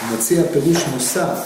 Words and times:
הוא 0.00 0.18
מציע 0.18 0.42
פירוש 0.52 0.84
נוסף 0.92 1.38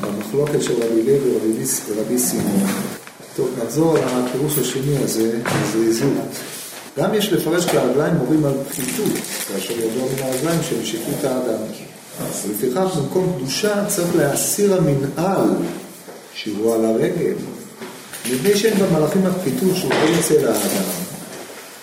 במחלוקת 0.00 0.62
של 0.62 0.72
רבי 0.72 1.02
לוי 1.02 1.54
ורבי 1.88 2.18
סימון. 2.18 2.66
טוב, 3.36 3.48
נחזור 3.64 3.96
לפירוש 3.98 4.58
השני 4.58 4.96
הזה, 4.96 5.38
זריזות. 5.72 6.12
גם 6.98 7.14
יש 7.14 7.32
לפרש 7.32 7.66
כי 7.66 7.76
הרגליים 7.78 8.14
מורים 8.14 8.44
על 8.44 8.52
פחיתות, 8.68 9.12
כאשר 9.48 9.72
ידוע 9.72 10.04
מן 10.12 10.22
הרגליים 10.22 10.60
שהם 10.62 10.84
שיפוט 10.84 11.24
האדם. 11.24 11.62
ולפיכך 12.46 12.96
במקום 12.96 13.32
קדושה 13.36 13.84
צריך 13.86 14.16
להסיר 14.16 14.74
המנהל 14.74 15.48
שהוא 16.34 16.74
על 16.74 16.84
הרגל, 16.84 17.34
מפני 18.32 18.56
שאין 18.56 18.78
במלאכים 18.78 19.26
הפחיתות 19.26 19.76
שהוא 19.76 19.90
לא 19.90 20.18
יצא 20.18 20.34
לאדם. 20.34 20.97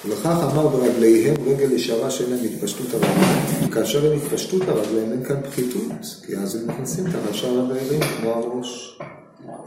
ולכך 0.05 0.37
אמר 0.53 0.67
ברגליהם 0.67 1.35
רגל 1.47 1.71
ישרה 1.71 2.11
שאין 2.11 2.29
להם 2.29 2.45
התפשטות 2.45 2.87
הרגליים. 2.93 3.69
כאשר 3.71 4.11
הם 4.11 4.17
התפשטות 4.17 4.61
הרגליים 4.67 5.11
אין 5.11 5.23
כאן 5.23 5.41
פחיתות, 5.41 6.21
כי 6.25 6.37
אז 6.37 6.55
הם 6.55 6.67
מכניסים 6.67 7.07
את 7.07 7.11
הרשע 7.15 7.47
לבעירים 7.51 7.99
כמו 8.01 8.29
הראש. 8.29 8.99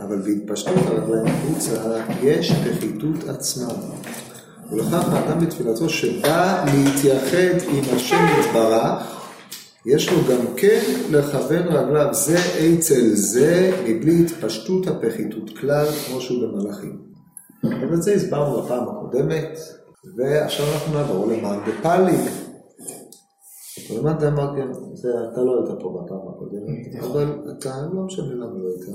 אבל 0.00 0.22
בהתפשטות 0.22 0.74
הרגליים 0.86 1.26
החוצה 1.26 2.02
יש 2.22 2.52
פחיתות 2.52 3.28
עצמה. 3.28 3.68
ולכך 4.72 5.12
האדם 5.12 5.46
בתפילתו 5.46 5.88
שבא 5.88 6.64
להתייחד 6.74 7.68
עם 7.68 7.96
השם 7.96 8.26
יתברך, 8.40 9.18
יש 9.86 10.12
לו 10.12 10.18
גם 10.30 10.54
כן 10.56 10.80
לכוון 11.10 11.62
רגליו 11.62 12.14
זה 12.14 12.38
אצל 12.38 13.14
זה 13.14 13.72
מבלי 13.88 14.20
התפשטות 14.20 14.86
הפחיתות 14.86 15.58
כלל 15.58 15.86
כמו 16.06 16.20
שהוא 16.20 16.42
במלאכים. 16.42 16.98
ואת 17.90 18.02
זה 18.02 18.14
הסברנו 18.14 18.62
בפעם 18.62 18.84
הקודמת, 18.88 19.58
ועכשיו 20.16 20.66
אנחנו 20.74 20.94
נעבור 20.94 21.26
למאן 21.26 21.58
דפאלי. 21.66 22.16
למאן 23.90 24.18
דאמרגן, 24.18 24.70
אתה 25.32 25.40
לא 25.40 25.58
היית 25.58 25.80
פה 25.80 26.02
בפעם 26.02 26.28
הקודמת, 26.28 27.04
אבל 27.04 27.52
אתה, 27.58 27.74
לא 27.92 28.02
משנה 28.02 28.34
למה 28.34 28.58
לא 28.58 28.68
היית, 28.68 28.88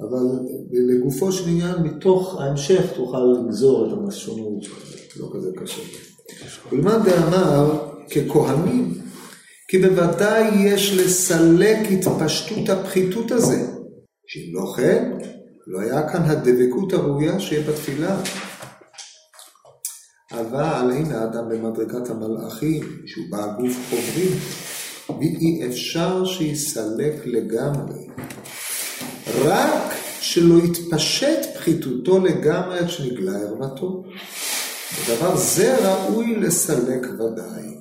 אבל 0.00 0.46
לגופו 0.72 1.32
של 1.32 1.48
עניין, 1.48 1.82
מתוך 1.82 2.40
ההמשך 2.40 2.92
תוכל 2.96 3.18
לגזור 3.18 3.86
את 3.86 3.92
המשונות, 3.92 4.64
לא 5.16 5.30
כזה 5.34 5.50
קשה. 5.56 5.82
ולמאן 6.72 7.00
דאמר, 7.04 7.78
ככהנים, 8.10 8.94
כי 9.68 9.78
בוודאי 9.78 10.64
יש 10.64 10.96
לסלק 10.96 11.78
התפשטות 11.90 12.68
הפחיתות 12.68 13.30
הזה, 13.30 13.66
שאם 14.26 14.54
לא 14.54 14.72
כן, 14.76 15.18
לא 15.66 15.80
היה 15.80 16.08
כאן 16.08 16.22
הדבקות 16.22 16.92
הראויה 16.92 17.40
שיהיה 17.40 17.70
בתפילה. 17.70 18.20
אבל 20.32 20.90
הנה 20.92 21.20
האדם 21.20 21.48
במדרגת 21.48 22.10
המלאכים, 22.10 22.82
שהוא 23.06 23.24
בעל 23.30 23.50
גוף 23.60 23.76
חומרי, 23.90 24.28
ואי 25.20 25.68
אפשר 25.68 26.24
שיסלק 26.24 27.14
לגמרי. 27.24 28.06
רק 29.44 29.94
שלא 30.20 30.64
יתפשט 30.64 31.38
פחיתותו 31.54 32.18
לגמרי 32.18 32.78
עד 32.78 32.90
שנגלה 32.90 33.38
ערמתו. 33.38 34.04
ודבר 35.04 35.36
זה 35.36 35.76
ראוי 35.88 36.36
לסלק 36.36 37.06
ודאי. 37.14 37.76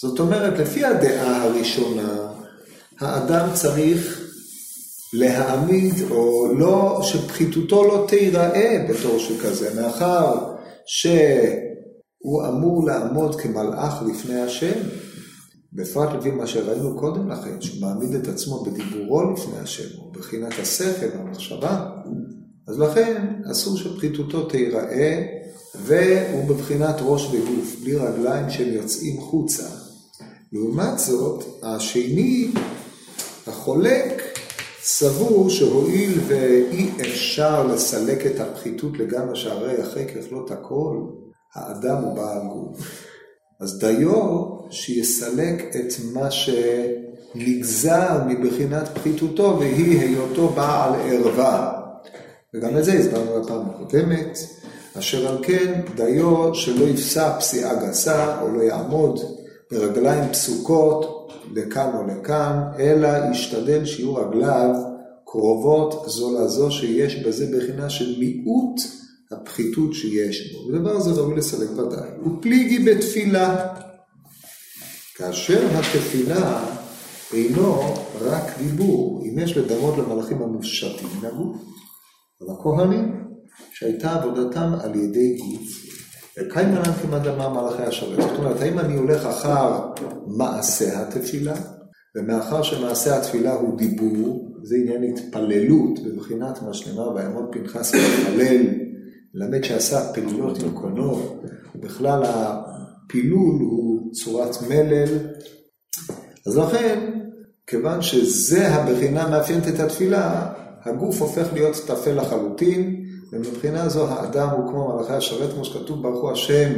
זאת 0.00 0.20
אומרת, 0.20 0.58
לפי 0.58 0.84
הדעה 0.84 1.42
הראשונה, 1.42 2.28
האדם 3.00 3.48
צריך 3.54 4.20
להעמיד, 5.12 5.94
או 6.10 6.54
לא, 6.58 7.00
שפחיתותו 7.02 7.84
לא 7.84 8.04
תיראה 8.08 8.86
בתור 8.88 9.18
שכזה, 9.18 9.82
מאחר 9.82 10.34
שהוא 12.22 12.46
אמור 12.46 12.86
לעמוד 12.86 13.40
כמלאך 13.40 14.02
לפני 14.10 14.40
השם, 14.40 14.80
בפרט 15.72 16.08
לפי 16.18 16.30
מה 16.30 16.46
שראינו 16.46 16.98
קודם 16.98 17.30
לכן, 17.30 17.60
שהוא 17.60 17.80
מעמיד 17.80 18.14
את 18.14 18.28
עצמו 18.28 18.64
בדיבורו 18.64 19.32
לפני 19.32 19.58
השם, 19.58 19.98
או 19.98 20.12
בחינת 20.12 20.52
השכל, 20.58 21.18
המחשבה, 21.18 21.90
אז 22.68 22.78
לכן 22.78 23.42
אסור 23.50 23.76
שפחיתותו 23.76 24.44
תיראה, 24.44 25.26
והוא 25.74 26.48
בבחינת 26.48 26.96
ראש 27.00 27.26
וגוף, 27.26 27.76
בלי 27.82 27.96
רגליים 27.96 28.50
שהם 28.50 28.72
יוצאים 28.72 29.20
חוצה. 29.20 29.68
לעומת 30.52 30.98
זאת, 30.98 31.44
השני, 31.62 32.52
החולק, 33.46 34.22
סבור 34.82 35.50
שהואיל 35.50 36.20
ואי 36.26 36.90
אפשר 37.00 37.66
לסלק 37.66 38.26
את 38.26 38.40
הפחיתות 38.40 38.98
לגמרי 38.98 39.36
שהרי 39.36 39.82
אחרי 39.82 40.06
ככלות 40.06 40.50
הכל, 40.50 40.96
האדם 41.54 41.96
הוא 41.96 42.16
בעל 42.16 42.46
גוף. 42.48 43.06
אז 43.60 43.78
דיו 43.78 44.44
שיסלק 44.70 45.76
את 45.76 45.92
מה 46.12 46.28
שנגזר 46.30 48.24
מבחינת 48.28 48.88
פחיתותו 48.88 49.56
והיא 49.58 50.00
היותו 50.00 50.48
בעל 50.48 50.92
ערווה. 50.94 51.80
וגם 52.54 52.78
את 52.78 52.84
זה 52.84 52.92
הסברנו 52.92 53.42
בפעם 53.42 53.70
הקודמת, 53.70 54.38
אשר 54.98 55.28
על 55.28 55.44
כן 55.44 55.80
דיו 55.94 56.54
שלא 56.54 56.84
יפסע 56.84 57.38
פסיעה 57.38 57.74
גסה 57.74 58.40
או 58.42 58.48
לא 58.48 58.62
יעמוד 58.62 59.20
ברגליים 59.70 60.32
פסוקות 60.32 61.32
לכאן 61.54 61.90
או 61.94 62.06
לכאן, 62.06 62.62
אלא 62.78 63.08
ישתדל 63.32 63.84
שיהיו 63.84 64.14
רגליו 64.14 64.70
קרובות 65.26 66.04
זו 66.06 66.40
לזו 66.40 66.70
שיש 66.70 67.16
בזה 67.16 67.46
בחינה 67.56 67.90
של 67.90 68.18
מיעוט 68.18 68.80
הפחיתות 69.32 69.94
שיש 69.94 70.52
בו. 70.52 70.68
ודבר 70.68 70.90
הזה 70.90 71.10
ראוי 71.10 71.36
לסלק 71.36 71.70
ודאי. 71.70 72.08
ופליגי 72.26 72.78
בתפילה. 72.78 73.74
כאשר 75.14 75.68
התפילה 75.78 76.64
אינו 77.34 77.94
רק 78.20 78.58
דיבור, 78.58 79.22
אם 79.24 79.38
יש 79.38 79.56
לדמות 79.56 79.98
למלאכים 79.98 80.42
המופשטים 80.42 81.08
אבל 82.40 82.54
הכהנים, 82.54 83.24
שהייתה 83.72 84.12
עבודתם 84.12 84.72
על 84.80 84.94
ידי 84.94 85.36
גוף, 85.36 85.90
קיימנן 86.50 86.92
כמעט 87.02 87.26
אמר 87.26 87.48
מלאכי 87.48 87.82
השרת. 87.82 88.20
זאת 88.20 88.38
אומרת, 88.38 88.60
האם 88.60 88.78
אני 88.78 88.96
הולך 88.96 89.26
אחר 89.26 89.80
מעשה 90.26 91.02
התפילה, 91.02 91.54
ומאחר 92.16 92.62
שמעשה 92.62 93.18
התפילה 93.18 93.52
הוא 93.52 93.78
דיבור, 93.78 94.54
זה 94.62 94.76
עניין 94.76 95.02
התפללות, 95.02 95.98
בבחינת 96.04 96.62
מה 96.62 96.74
שנאמר, 96.74 97.14
ויעמוד 97.14 97.44
פנחס 97.52 97.94
להתפלל, 97.94 98.89
מלמד 99.34 99.64
שעשה 99.64 100.12
פעולות 100.12 100.58
עם 100.62 100.70
קונו, 100.70 101.36
ובכלל 101.74 102.22
הפילול 102.24 103.56
הוא 103.60 104.12
צורת 104.12 104.56
מלל. 104.68 105.18
אז 106.46 106.58
לכן, 106.58 107.10
כיוון 107.66 108.02
שזה 108.02 108.68
הבחינה 108.68 109.28
מאפיינת 109.28 109.68
את 109.68 109.80
התפילה, 109.80 110.52
הגוף 110.84 111.20
הופך 111.20 111.52
להיות 111.52 111.74
טפל 111.86 112.20
לחלוטין, 112.20 113.06
ומבחינה 113.32 113.88
זו 113.88 114.08
האדם 114.08 114.48
הוא 114.48 114.68
כמו 114.70 114.96
מלאכי 114.96 115.12
השרת, 115.12 115.52
כמו 115.54 115.64
שכתוב 115.64 116.06
הוא 116.06 116.30
השם, 116.30 116.72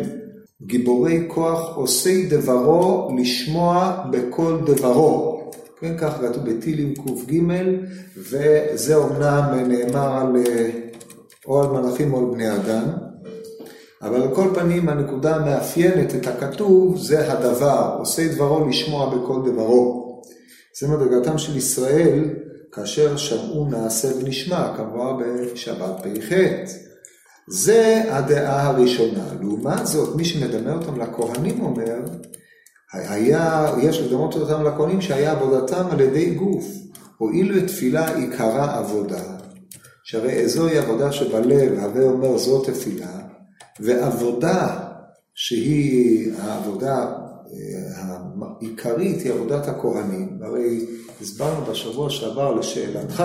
גיבורי 0.62 1.24
כוח 1.28 1.76
עושי 1.76 2.26
דברו 2.26 3.10
לשמוע 3.20 4.04
בכל 4.10 4.58
דברו. 4.66 5.42
כן, 5.80 5.94
כך 5.98 6.14
כתוב 6.20 6.50
בתהילים 6.50 6.94
ק"ג, 6.94 7.32
וזה 8.16 8.94
אומנם 8.94 9.68
נאמר 9.68 10.16
על, 10.16 10.36
או 11.46 11.62
על 11.62 11.68
מלאכים 11.68 12.14
או 12.14 12.18
על 12.18 12.24
בני 12.34 12.54
אדם, 12.54 12.84
אבל 14.02 14.22
על 14.22 14.34
כל 14.34 14.48
פנים 14.54 14.88
הנקודה 14.88 15.36
המאפיינת 15.36 16.14
את 16.14 16.26
הכתוב 16.26 16.96
זה 16.98 17.32
הדבר, 17.32 17.96
עושי 17.98 18.28
דברו 18.28 18.68
לשמוע 18.68 19.16
בכל 19.16 19.40
דברו. 19.50 20.02
זה 20.80 20.88
מדרגתם 20.88 21.38
של 21.38 21.56
ישראל 21.56 22.24
כאשר 22.72 23.16
שמעו 23.16 23.68
נעשה 23.70 24.08
ונשמע, 24.18 24.76
כמובן 24.76 25.24
בשבת 25.52 26.00
פ"ח. 26.02 26.34
זה 27.48 28.02
הדעה 28.10 28.68
הראשונה. 28.68 29.24
לעומת 29.40 29.86
זאת, 29.86 30.16
מי 30.16 30.24
שמדמה 30.24 30.74
אותם 30.74 31.00
לכהנים 31.00 31.60
אומר, 31.60 31.98
היה, 32.92 33.66
יש 33.82 34.00
לדמות 34.00 34.34
אותם 34.34 34.64
לכהנים 34.64 35.00
שהיה 35.00 35.32
עבודתם 35.32 35.84
על 35.90 36.00
ידי 36.00 36.34
גוף. 36.34 36.64
הואיל 37.18 37.58
ותפילה 37.58 38.14
עיקרה 38.16 38.78
עבודה, 38.78 39.22
שהרי 40.04 40.48
זוהי 40.48 40.78
עבודה 40.78 41.12
שבלב, 41.12 41.78
הווה 41.78 42.02
אומר 42.02 42.38
זו 42.38 42.64
תפילה, 42.64 43.18
ועבודה 43.80 44.78
שהיא 45.34 46.32
העבודה 46.38 47.14
העיקרית 48.60 49.22
היא 49.22 49.32
עבודת 49.32 49.68
הכהנים. 49.68 50.38
הרי 50.42 50.86
הסברנו 51.20 51.64
בשבוע 51.64 52.10
שעבר 52.10 52.54
לשאלתך, 52.54 53.22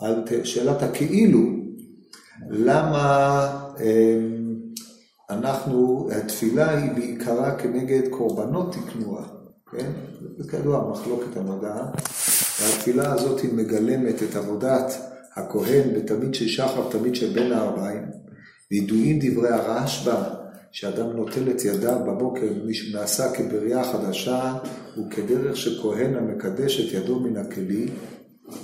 על 0.00 0.24
שאלת 0.44 0.82
הכאילו, 0.82 1.40
למה 2.50 3.46
אמ, 3.80 4.42
אנחנו, 5.30 6.08
התפילה 6.12 6.78
היא 6.78 6.92
בעיקרה 6.92 7.58
כנגד 7.58 8.08
קורבנות 8.10 8.74
תקנוה, 8.76 9.22
כן? 9.70 9.90
זה 10.38 10.50
כידוע 10.50 10.90
מחלוקת 10.90 11.36
המדע, 11.36 11.76
והתפילה 12.60 13.12
הזאת 13.12 13.40
היא 13.40 13.54
מגלמת 13.54 14.22
את 14.22 14.36
עבודת 14.36 15.11
הכהן 15.36 15.94
בתמיד 15.94 16.34
של 16.34 16.48
שחר, 16.48 16.90
תמיד 16.90 17.14
של 17.14 17.32
בין 17.32 17.52
הערביים, 17.52 18.02
וידועים 18.70 19.18
דברי 19.22 19.48
הרשב"א, 19.48 20.42
שאדם 20.72 21.10
נוטל 21.10 21.50
את 21.50 21.64
ידיו 21.64 21.98
בבוקר 22.06 22.46
נעשה 22.92 23.32
כבריאה 23.32 23.84
חדשה, 23.84 24.54
וכדרך 24.98 25.56
שכהן 25.56 26.14
המקדש 26.14 26.80
את 26.80 26.94
ידו 26.94 27.20
מן 27.20 27.36
הכלי. 27.36 27.88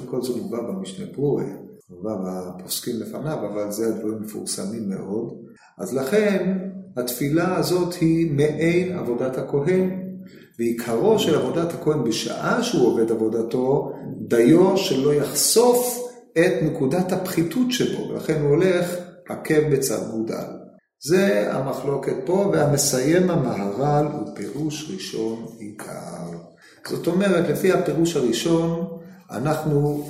כל 0.07 0.23
זה 0.23 0.33
מובא 0.37 0.59
במשנה 0.61 1.07
פורי, 1.15 1.45
מובא 1.91 2.11
בפוסקים 2.59 3.01
לפניו, 3.01 3.39
אבל 3.53 3.71
זה 3.71 3.89
הדברים 3.89 4.23
מפורסמים 4.23 4.89
מאוד. 4.89 5.35
אז 5.79 5.95
לכן 5.95 6.59
התפילה 6.97 7.57
הזאת 7.57 7.95
היא 7.95 8.31
מעין 8.33 8.99
עבודת 8.99 9.39
הכהן, 9.39 9.91
ועיקרו 10.59 11.19
של 11.19 11.35
עבודת 11.35 11.73
הכהן 11.75 12.05
בשעה 12.05 12.63
שהוא 12.63 12.87
עובד 12.87 13.11
עבודתו, 13.11 13.93
דיו 14.29 14.77
שלא 14.77 15.15
יחשוף 15.15 16.08
את 16.39 16.63
נקודת 16.63 17.13
הפחיתות 17.13 17.73
שבו, 17.73 18.09
ולכן 18.09 18.41
הוא 18.41 18.49
הולך 18.49 18.95
עקב 19.29 19.75
בצד 19.75 20.07
מודל. 20.13 20.59
זה 21.05 21.49
המחלוקת 21.53 22.17
פה, 22.25 22.51
והמסיים 22.53 23.31
המהר"ל 23.31 24.07
הוא 24.13 24.35
פירוש 24.35 24.91
ראשון 24.95 25.47
עיקר. 25.59 26.39
זאת 26.89 27.07
אומרת, 27.07 27.49
לפי 27.49 27.73
הפירוש 27.73 28.17
הראשון, 28.17 28.89
אנחנו, 29.31 30.09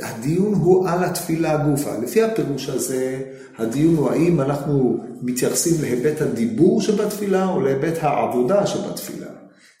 הדיון 0.00 0.54
הוא 0.54 0.88
על 0.88 1.04
התפילה 1.04 1.56
גופה. 1.56 1.90
לפי 2.02 2.22
הפירוש 2.22 2.68
הזה, 2.68 3.20
הדיון 3.58 3.96
הוא 3.96 4.10
האם 4.10 4.40
אנחנו 4.40 4.96
מתייחסים 5.22 5.82
להיבט 5.82 6.20
הדיבור 6.20 6.80
שבתפילה 6.80 7.48
או 7.48 7.60
להיבט 7.60 7.98
העבודה 8.00 8.66
שבתפילה. 8.66 9.26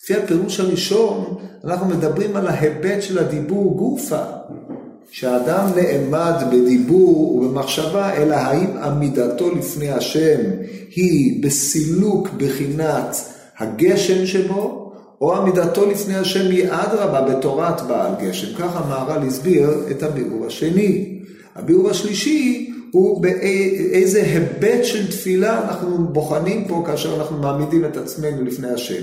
לפי 0.02 0.14
הפירוש 0.14 0.60
הראשון, 0.60 1.38
אנחנו 1.64 1.86
מדברים 1.86 2.36
על 2.36 2.46
ההיבט 2.46 3.02
של 3.02 3.18
הדיבור 3.18 3.76
גופה. 3.76 4.22
שהאדם 5.12 5.66
נעמד 5.76 6.34
בדיבור 6.52 7.34
ובמחשבה, 7.34 8.14
אלא 8.14 8.34
האם 8.34 8.76
עמידתו 8.76 9.54
לפני 9.54 9.90
השם 9.90 10.40
היא 10.94 11.42
בסילוק 11.42 12.28
בחינת 12.36 13.16
הגשם 13.58 14.26
שבו, 14.26 14.92
או 15.20 15.36
עמידתו 15.36 15.90
לפני 15.90 16.16
השם 16.16 16.50
היא 16.50 16.64
אדרבה 16.68 17.20
בתורת 17.20 17.80
בעל 17.80 18.12
גשם. 18.20 18.54
ככה 18.58 18.78
המהר"ל 18.78 19.26
הסביר 19.26 19.70
את 19.90 20.02
הביאור 20.02 20.46
השני. 20.46 21.18
הביאור 21.56 21.90
השלישי 21.90 22.72
הוא 22.92 23.22
באיזה 23.22 24.22
היבט 24.22 24.84
של 24.84 25.10
תפילה 25.10 25.62
אנחנו 25.68 26.08
בוחנים 26.08 26.64
פה 26.68 26.82
כאשר 26.86 27.16
אנחנו 27.16 27.38
מעמידים 27.38 27.84
את 27.84 27.96
עצמנו 27.96 28.44
לפני 28.44 28.70
השם. 28.70 29.02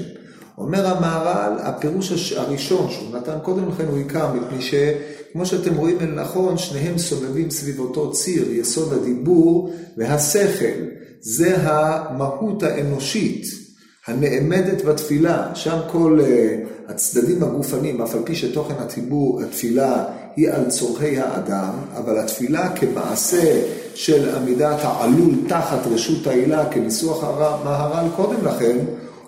אומר 0.60 0.88
המהר"ל, 0.88 1.60
הפירוש 1.60 2.34
הראשון 2.34 2.92
שהוא 2.92 3.16
נתן 3.16 3.38
קודם 3.44 3.70
לכן 3.70 3.86
הוא 3.86 3.98
עיקר, 3.98 4.34
מפני 4.34 4.62
שכמו 4.62 5.46
שאתם 5.46 5.76
רואים 5.76 5.98
לנכון, 6.00 6.58
שניהם 6.58 6.98
סובבים 6.98 7.50
סביב 7.50 7.80
אותו 7.80 8.12
ציר, 8.12 8.52
יסוד 8.52 8.94
הדיבור 8.94 9.74
והשכל. 9.98 10.84
זה 11.22 11.56
המהות 11.58 12.64
האנושית 12.64 13.46
הנעמדת 14.08 14.86
בתפילה, 14.86 15.56
שם 15.56 15.78
כל 15.92 16.20
uh, 16.22 16.92
הצדדים 16.92 17.44
הגופניים, 17.44 18.02
אף 18.02 18.16
על 18.16 18.22
פי 18.26 18.36
שתוכן 18.36 18.74
הטיבור, 18.80 19.42
התפילה 19.42 20.06
היא 20.36 20.50
על 20.50 20.70
צורכי 20.70 21.20
האדם, 21.20 21.74
אבל 21.98 22.20
התפילה 22.20 22.76
כמעשה 22.76 23.62
של 23.96 24.36
עמידת 24.36 24.78
העלול 24.82 25.34
תחת 25.48 25.88
רשות 25.92 26.28
העילה, 26.28 26.70
כניסוח 26.70 27.24
המהר"ל 27.24 28.08
קודם 28.16 28.46
לכן, 28.46 28.78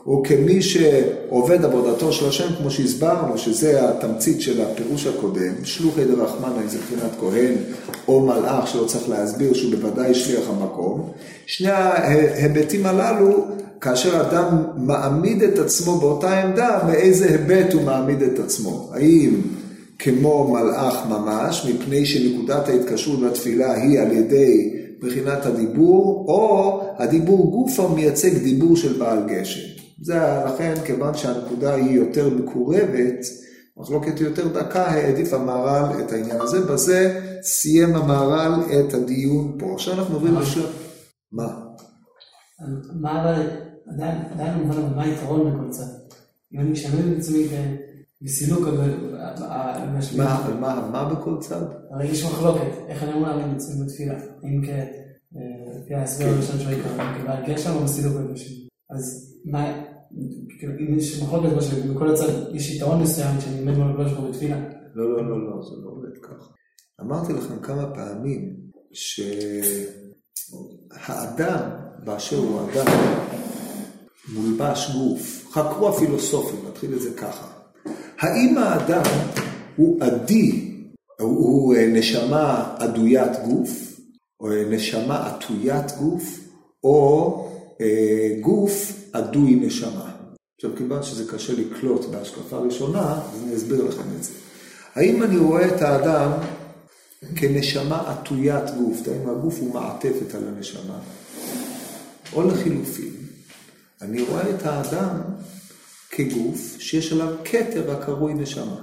או 0.08 0.24
כמי 0.24 0.62
שעובד 0.62 1.66
עבודתו 1.66 2.12
של 2.12 2.30
השם, 2.30 2.56
כמו 2.58 2.72
שהסברנו, 2.72 3.38
שזה 3.38 3.90
התמצית 3.90 4.42
של 4.42 4.62
הפירוש 4.62 5.08
הקודם, 5.08 5.54
שלוחי 5.64 6.06
דרחמנא 6.06 6.68
זה 6.68 6.78
מבחינת 6.78 7.12
כהן, 7.20 7.54
או 8.08 8.20
מלאך 8.20 8.68
שלא 8.68 8.86
צריך 8.86 9.10
להסביר 9.10 9.54
שהוא 9.54 9.72
בוודאי 9.72 10.14
שליח 10.14 10.44
המקום. 10.50 11.10
שני 11.46 11.72
ההיבטים 11.72 12.86
הללו, 12.86 13.46
כאשר 13.82 14.22
אדם 14.22 14.64
מעמיד 14.76 15.44
את 15.44 15.60
עצמו 15.60 15.98
באותה 15.98 16.42
עמדה, 16.42 16.80
מאיזה 16.88 17.26
היבט 17.26 17.74
הוא 17.74 17.82
מעמיד 17.82 18.22
את 18.22 18.40
עצמו? 18.40 18.90
האם 18.94 19.42
כמו 20.00 20.54
מלאך 20.54 20.96
ממש, 21.10 21.66
מפני 21.70 22.06
שנקודת 22.06 22.70
ההתקשרות 22.70 23.20
לתפילה 23.22 23.74
היא 23.74 24.00
על 24.00 24.12
ידי 24.12 24.74
בחינת 25.00 25.46
הדיבור, 25.46 26.26
או 26.28 26.82
הדיבור 26.98 27.52
גופה 27.52 27.88
מייצג 27.96 28.38
דיבור 28.38 28.76
של 28.76 29.00
בעל 29.00 29.20
גשם. 29.28 29.81
זה 30.04 30.20
לכן, 30.46 30.74
כיוון 30.86 31.14
שהנקודה 31.14 31.74
היא 31.74 31.96
יותר 31.96 32.30
מקורבת, 32.30 33.26
מחלוקת 33.78 34.20
יותר 34.20 34.48
דקה, 34.48 34.86
העדיף 34.86 35.34
המהר"ל 35.34 36.02
את 36.02 36.12
העניין 36.12 36.42
הזה. 36.42 36.62
בזה 36.62 37.22
סיים 37.42 37.96
המהר"ל 37.96 38.62
את 38.80 38.94
הדיון 38.94 39.58
פה. 39.60 39.74
עכשיו 39.74 39.94
אנחנו 39.94 40.16
עוברים 40.16 40.36
לשלב... 40.36 40.66
מה? 41.32 41.48
מה 43.02 43.22
אבל, 43.24 43.48
עדיין 44.34 44.58
מובן 44.58 44.96
מה 44.96 45.04
היתרון 45.04 45.54
בכל 45.54 45.70
צד? 45.70 45.84
אם 46.54 46.60
אני 46.60 46.74
אשמר 46.74 47.00
את 47.00 47.18
עצמי 47.18 47.48
בסילוק 48.22 48.68
מה 50.92 51.10
בכל 51.16 51.38
צד? 51.40 51.62
הרי 51.92 52.08
יש 52.08 52.26
מחלוקת, 52.26 52.62
איך 52.88 53.04
אני 53.04 53.14
אומר 53.14 53.30
על 53.30 53.52
עצמי 53.56 53.86
בתפילה? 53.86 54.20
אם 54.44 54.62
כפי 55.84 55.96
ההסבר 55.96 56.26
הראשון 56.26 56.60
שלו 56.60 56.78
כבעל 57.22 57.44
גשם 57.48 57.74
או 57.76 57.80
בסילוק 57.80 58.14
הגשם? 58.18 58.54
אז 58.90 59.36
מה, 59.46 59.82
יש 60.98 61.24
מחלוקת 61.24 61.50
בכל 61.94 62.10
הצד 62.10 62.56
יש 62.56 62.76
יתרון 62.76 63.02
מסוים 63.02 63.42
שאני 63.42 63.60
עומד 63.60 63.78
מול 63.78 63.92
הקדוש 63.92 64.14
ברוך 64.14 64.30
בתפילה. 64.30 64.58
לא, 64.96 65.10
לא, 65.10 65.30
לא, 65.30 65.40
לא, 65.50 65.62
זה 65.62 65.76
לא 65.84 65.90
עובד 65.90 66.18
ככה. 66.24 66.50
אמרתי 67.02 67.34
לכם 67.34 67.60
כמה 67.60 67.94
פעמים 67.96 68.56
שהאדם 70.94 71.70
באשר 72.04 72.38
הוא 72.38 72.62
אדם 72.62 72.86
מולבש 74.34 74.92
גוף, 74.96 75.48
חקרו 75.52 75.90
הפילוסופים, 75.90 76.60
נתחיל 76.68 76.94
את 76.94 77.02
זה 77.02 77.14
ככה. 77.14 77.48
האם 78.20 78.58
האדם 78.58 79.04
הוא 79.76 80.04
עדי, 80.04 80.76
הוא 81.20 81.76
נשמה 81.88 82.76
עדוית 82.80 83.32
גוף, 83.46 84.00
או 84.40 84.48
נשמה 84.70 85.28
עטוית 85.28 85.92
גוף, 86.00 86.40
או 86.84 87.48
גוף 88.42 88.94
עדוי 89.14 89.56
נשמה. 89.56 90.12
עכשיו, 90.56 90.72
כיוון 90.78 91.04
שזה 91.04 91.32
קשה 91.32 91.54
לקלוט 91.54 92.06
בהשקפה 92.06 92.58
ראשונה, 92.58 93.20
אז 93.34 93.44
אני 93.44 93.56
אסביר 93.56 93.84
לכם 93.84 94.04
את 94.18 94.24
זה. 94.24 94.32
האם 94.96 95.24
אני 95.24 95.38
רואה 95.38 95.76
את 95.76 95.82
האדם 95.82 96.32
כנשמה 97.36 98.12
עטוית 98.12 98.70
גוף, 98.78 99.08
האם 99.08 99.30
הגוף 99.30 99.60
הוא 99.60 99.74
מעטפת 99.74 100.36
על 100.36 100.48
הנשמה, 100.48 101.00
או 102.34 102.48
לחילופין, 102.48 103.14
אני 104.02 104.22
רואה 104.22 104.50
את 104.50 104.66
האדם 104.66 105.20
כגוף 106.10 106.76
שיש 106.80 107.12
עליו 107.12 107.36
כתר 107.44 107.92
הקרוי 107.92 108.34
נשמה, 108.34 108.76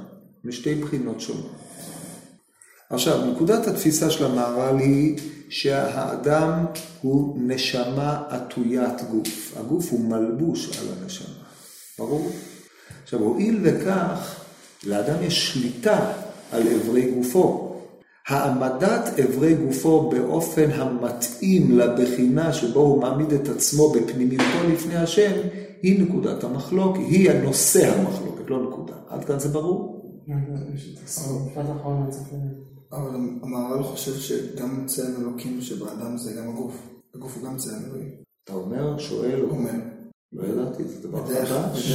משתי 0.45 0.75
בחינות 0.75 1.21
שונות. 1.21 1.53
עכשיו, 2.91 3.31
נקודת 3.31 3.67
התפיסה 3.67 4.11
של 4.11 4.25
המהר"ל 4.25 4.79
היא 4.79 5.19
שהאדם 5.49 6.65
הוא 7.03 7.37
נשמה 7.41 8.23
עטוית 8.29 9.03
גוף. 9.11 9.55
הגוף 9.57 9.91
הוא 9.91 10.01
מלבוש 10.01 10.79
על 10.79 10.87
הנשמה, 11.03 11.45
ברור? 11.99 12.31
עכשיו, 13.03 13.21
הואיל 13.21 13.61
וכך, 13.63 14.45
לאדם 14.85 15.23
יש 15.23 15.53
שליטה 15.53 16.13
על 16.53 16.63
אברי 16.69 17.11
גופו. 17.11 17.75
העמדת 18.29 19.19
אברי 19.19 19.55
גופו 19.55 20.11
באופן 20.11 20.71
המתאים 20.71 21.79
לבחינה 21.79 22.53
שבו 22.53 22.81
הוא 22.81 23.01
מעמיד 23.01 23.33
את 23.33 23.49
עצמו 23.49 23.93
בפנימיותו 23.93 24.69
לפני 24.73 24.97
השם, 24.97 25.33
היא 25.83 26.03
נקודת 26.03 26.45
המחלוקת, 26.45 27.01
היא 27.01 27.31
הנושא 27.31 27.95
המחלוקת, 27.95 28.51
לא 28.51 28.69
נקודה. 28.69 28.95
עד 29.09 29.25
כאן 29.25 29.39
זה 29.39 29.49
ברור? 29.49 30.05
אבל 32.93 33.15
המהר"ל 33.43 33.83
חושב 33.83 34.19
שגם 34.19 34.87
צלם 34.87 35.21
אלוקים 35.21 35.61
שבאדם 35.61 36.19
זה 36.19 36.33
גם 36.33 36.49
הגוף. 36.49 36.75
הגוף 37.15 37.37
הוא 37.37 37.45
גם 37.45 37.57
צלם 37.57 37.85
אלוהים. 37.85 38.11
אתה 38.45 38.53
אומר, 38.53 38.99
שואל, 38.99 39.41
אומר. 39.51 39.73
לא 40.33 40.43
ידעתי, 40.43 40.85
זה 40.85 41.09
דבר 41.09 41.27
חדש. 41.27 41.93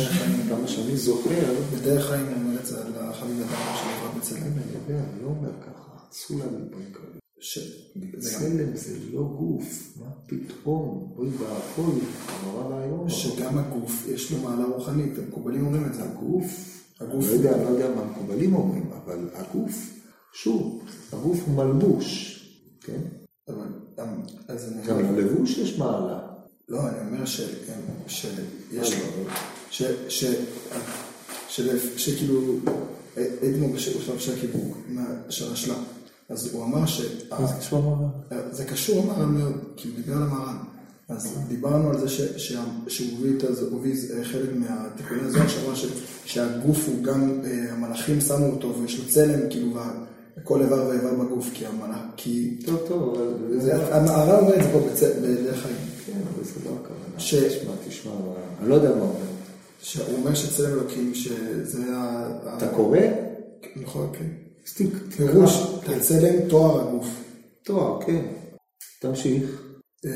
כמה 0.49 0.67
שאני 0.67 0.97
זוכר. 0.97 1.53
בדרך 1.73 2.05
חיים 2.05 2.25
הוא 2.25 2.35
אומר 2.35 2.59
את 2.59 2.65
זה 2.65 2.85
על 2.85 2.91
החביב 2.95 3.41
אדם 3.41 3.49
עברת 3.49 4.17
בצלם. 4.17 4.41
אני 4.41 4.73
יודע, 4.73 5.03
אני 5.03 5.23
לא 5.23 5.27
אומר 5.27 5.51
ככה. 5.61 6.09
אסור 6.11 6.39
לנו 6.39 6.65
דברים 6.67 6.91
כאלה. 6.93 7.13
צלם 8.19 8.75
זה 8.75 8.97
לא 9.11 9.21
גוף, 9.21 9.97
מה 9.99 10.11
פתאום, 10.27 11.13
אוי 11.17 11.27
ואבוי, 11.27 12.01
נורא 12.45 12.65
ואיום. 12.67 13.09
שגם 13.09 13.57
הגוף 13.57 14.07
יש 14.07 14.31
לו 14.31 14.37
מעלה 14.37 14.65
רוחנית, 14.65 15.17
המקובלים 15.17 15.65
אומרים 15.65 15.85
את 15.85 15.93
זה. 15.93 16.03
הגוף, 16.03 16.81
הגוף, 16.99 17.25
אני 17.25 17.43
לא 17.43 17.69
יודע 17.69 17.95
מה 17.95 18.01
המקובלים 18.01 18.55
אומרים, 18.55 18.89
אבל 18.91 19.29
הגוף 19.33 20.02
שוב, 20.33 20.81
הגוף 21.13 21.39
הוא 21.45 21.55
מלבוש, 21.55 22.39
כן? 22.81 22.99
אבל, 23.49 23.65
אז 24.47 24.71
אני... 24.73 24.87
גם 24.87 25.15
ללבוש 25.15 25.57
יש 25.57 25.77
מעלה. 25.77 26.19
לא, 26.69 26.79
אני 26.89 27.09
אומר 27.09 27.25
שיש 27.25 28.93
לו, 31.59 31.71
שכאילו, 31.97 32.41
הייתי 33.15 33.59
מאוד 33.59 33.71
בשלב 33.73 34.19
של 34.19 34.33
הקיבוק, 34.37 34.77
של 35.29 35.53
השלב. 35.53 35.75
אז 36.29 36.53
הוא 36.53 36.63
אמר 36.63 36.85
ש... 36.85 37.01
מה 37.29 37.45
זה 37.47 37.53
קשור 37.59 37.79
למרן? 37.79 38.09
זה 38.51 38.65
קשור 38.65 39.03
למרן 39.05 39.31
מאוד, 39.37 39.53
כי 39.75 39.87
הוא 39.87 39.95
דיבר 39.97 40.15
על 40.15 40.23
המרן. 40.23 40.57
אז 41.09 41.37
דיברנו 41.47 41.89
על 41.89 41.99
זה 41.99 42.09
ש- 42.09 42.21
שה- 42.37 42.63
שהוא 42.87 43.09
הביא 43.79 43.93
אה, 44.17 44.23
חלק 44.25 44.49
מהתיקוני 44.55 45.21
הזוהר 45.21 45.47
שאמר 45.47 45.75
ש- 45.75 45.85
שהגוף 46.25 46.87
הוא 46.87 47.03
גם, 47.03 47.39
אה, 47.45 47.73
המלאכים 47.73 48.21
שמו 48.21 48.45
אותו 48.45 48.75
ויש 48.81 48.97
לו 48.99 49.05
צלם, 49.09 49.49
כאילו, 49.49 49.73
כל 50.43 50.61
איבר 50.61 50.85
ואיבר 50.89 51.13
בגוף, 51.13 51.49
כי 51.53 51.65
המלאך, 51.65 51.97
כי... 52.17 52.57
טוב, 52.65 52.79
טוב, 52.87 53.15
אבל 53.61 53.93
המהר"ל 53.93 54.39
אומר 54.39 54.55
את 54.55 54.63
זה 54.63 54.69
פה 54.73 54.79
בדרך 55.21 55.61
חיים. 55.63 55.75
כן, 56.05 56.11
אבל 56.33 56.43
זה 56.43 56.51
לא 56.65 56.75
הכוונה. 56.81 57.19
ש- 57.19 57.33
תשמע, 57.35 57.71
תשמע, 57.87 58.11
אני 58.61 58.69
לא 58.69 58.75
יודע 58.75 58.89
מה 58.89 59.01
אומר. 59.01 59.13
שהוא 59.81 60.05
אומר 60.17 60.33
שצלם 60.33 60.73
אלוקים, 60.73 61.13
שזה 61.13 61.83
ה... 61.95 62.27
אתה 62.57 62.67
קורא? 62.67 62.97
נכון, 63.75 64.09
כן. 64.13 64.25
אז 64.67 64.73
תק- 64.73 65.13
פירוש, 65.17 65.63
תקרא. 65.81 65.95
הצלם 65.95 66.49
תואר 66.49 66.87
הגוף. 66.87 67.07
תואר, 67.65 67.99
כן. 68.05 68.21
תמשיך. 69.01 69.61
אה, 70.05 70.11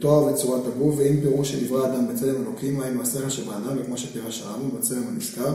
תואר 0.00 0.24
וצורת 0.24 0.62
הגוף, 0.66 0.94
ואם 0.98 1.20
פירוש 1.20 1.52
שנברא 1.52 1.86
אדם 1.86 2.08
בצלם 2.14 2.42
אלוקים, 2.42 2.80
היינו 2.80 3.02
השכל 3.02 3.28
שבאדם, 3.30 3.76
וכמו 3.80 3.98
שפירש 3.98 4.42
הרמב"ם 4.42 4.78
בצלם 4.78 5.02
הנזכר, 5.08 5.52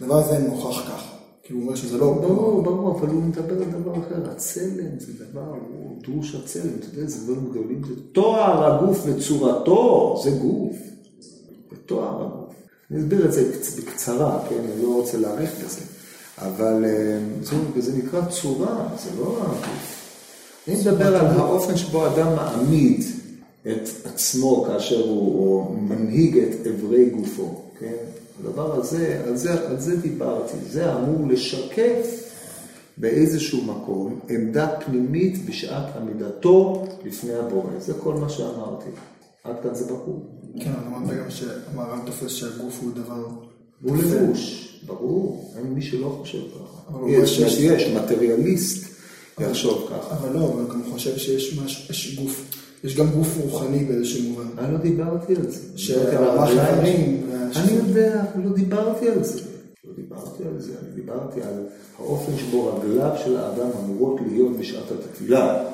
דבר 0.00 0.28
זה 0.28 0.38
מוכח 0.38 0.80
כך. 0.88 1.04
כי 1.50 1.54
הוא 1.54 1.62
אומר 1.62 1.74
שזה 1.74 1.98
לא... 1.98 2.12
ברור, 2.12 2.62
ברור, 2.62 2.98
אבל 2.98 3.08
הוא 3.08 3.22
מדבר 3.22 3.62
על 3.62 3.70
דבר 3.70 3.92
אחר. 3.92 4.30
הצלם 4.30 4.98
זה 4.98 5.12
דבר, 5.24 5.54
הוא 5.74 6.02
דרוש 6.02 6.34
הצלם, 6.34 6.70
אתה 6.78 6.98
יודע, 6.98 7.08
זה 7.10 7.24
דברים 7.24 7.50
גדולים. 7.50 7.82
זה 7.88 7.94
תואר 8.12 8.64
הגוף 8.74 9.02
וצורתו, 9.06 10.20
זה 10.24 10.30
גוף. 10.30 10.76
זה 11.70 11.76
תואר 11.86 12.24
הגוף. 12.26 12.54
אני 12.90 13.00
אסביר 13.00 13.26
את 13.26 13.32
זה 13.32 13.50
בקצ- 13.52 13.80
בקצרה, 13.80 14.42
כן? 14.48 14.54
אני 14.74 14.82
לא 14.82 14.94
רוצה 14.94 15.18
להאריך 15.18 15.50
בזה. 15.64 15.80
אבל 16.38 16.84
אה, 16.84 17.18
זה, 17.80 17.92
נקרא 17.96 18.20
צורה, 18.26 18.88
זה 19.04 19.10
לא 19.20 19.38
הגוף. 19.42 19.96
אני 20.68 20.80
מדבר 20.80 21.16
על 21.16 21.26
האופן 21.26 21.76
שבו 21.76 22.06
אדם 22.06 22.36
מעמיד 22.36 23.02
את 23.62 23.88
עצמו 24.04 24.64
כאשר 24.68 25.08
הוא 25.08 25.76
מנהיג 25.80 26.38
את 26.38 26.66
אברי 26.66 27.10
גופו, 27.10 27.62
כן? 27.80 27.94
הדבר 28.40 28.74
הזה, 28.74 29.22
על 29.26 29.36
זה, 29.36 29.68
על 29.68 29.80
זה 29.80 29.96
דיברתי, 29.96 30.56
זה 30.70 30.94
אמור 30.94 31.28
לשקף 31.28 32.30
באיזשהו 32.96 33.64
מקום 33.64 34.20
עמדה 34.28 34.68
פנימית 34.84 35.46
בשעת 35.46 35.96
עמידתו 35.96 36.86
לפני 37.04 37.34
הבורא, 37.34 37.70
זה 37.78 37.94
כל 37.94 38.14
מה 38.14 38.28
שאמרתי. 38.28 38.90
עד 39.44 39.56
כאן 39.62 39.74
זה 39.74 39.84
ברור. 39.86 40.40
כן, 40.60 40.72
אמרת 40.86 41.18
גם 41.18 41.30
שהמהר"ל 41.30 41.98
תופס 42.06 42.30
שהגוף 42.30 42.78
הוא 42.82 42.90
דבר... 42.94 43.26
הוא 43.82 43.96
לבוש, 43.96 44.74
ברור, 44.86 45.54
אין 45.56 45.66
מי 45.66 45.82
שלא 45.82 46.18
חושב 46.20 46.38
ככה. 46.54 46.92
הוא 46.92 47.10
יש, 47.10 47.38
יש, 47.38 47.88
מטריאליסט 47.88 48.84
יחשוב 49.38 49.88
ככה. 49.90 50.16
אבל 50.16 50.32
לא, 50.32 50.52
אבל 50.52 50.74
גם 50.74 50.82
חושב 50.92 51.16
שיש 51.16 52.14
גוף, 52.18 52.44
יש 52.84 52.96
גם 52.96 53.06
גוף 53.10 53.38
רוחני 53.40 53.84
באיזשהו 53.84 54.22
מובן. 54.22 54.44
אני 54.58 54.72
לא 54.72 54.78
דיברתי 54.78 55.36
על 55.36 55.50
זה. 55.50 55.60
הרגליים. 56.18 56.60
האיברים, 56.62 57.22
אני 57.56 57.72
יודע, 57.72 58.22
לא 58.44 58.52
דיברתי 58.52 59.08
על 59.08 59.24
זה. 59.24 59.40
לא 59.84 59.92
דיברתי 59.96 60.42
על 60.44 60.60
זה, 60.60 60.72
אני 60.82 60.94
דיברתי 60.94 61.42
על 61.42 61.64
האופן 61.98 62.32
שבו 62.38 62.76
רגליו 62.76 63.10
של 63.24 63.36
האדם 63.36 63.70
אמורות 63.84 64.20
להיות 64.26 64.56
בשעת 64.58 64.84
התפילה. 64.90 65.64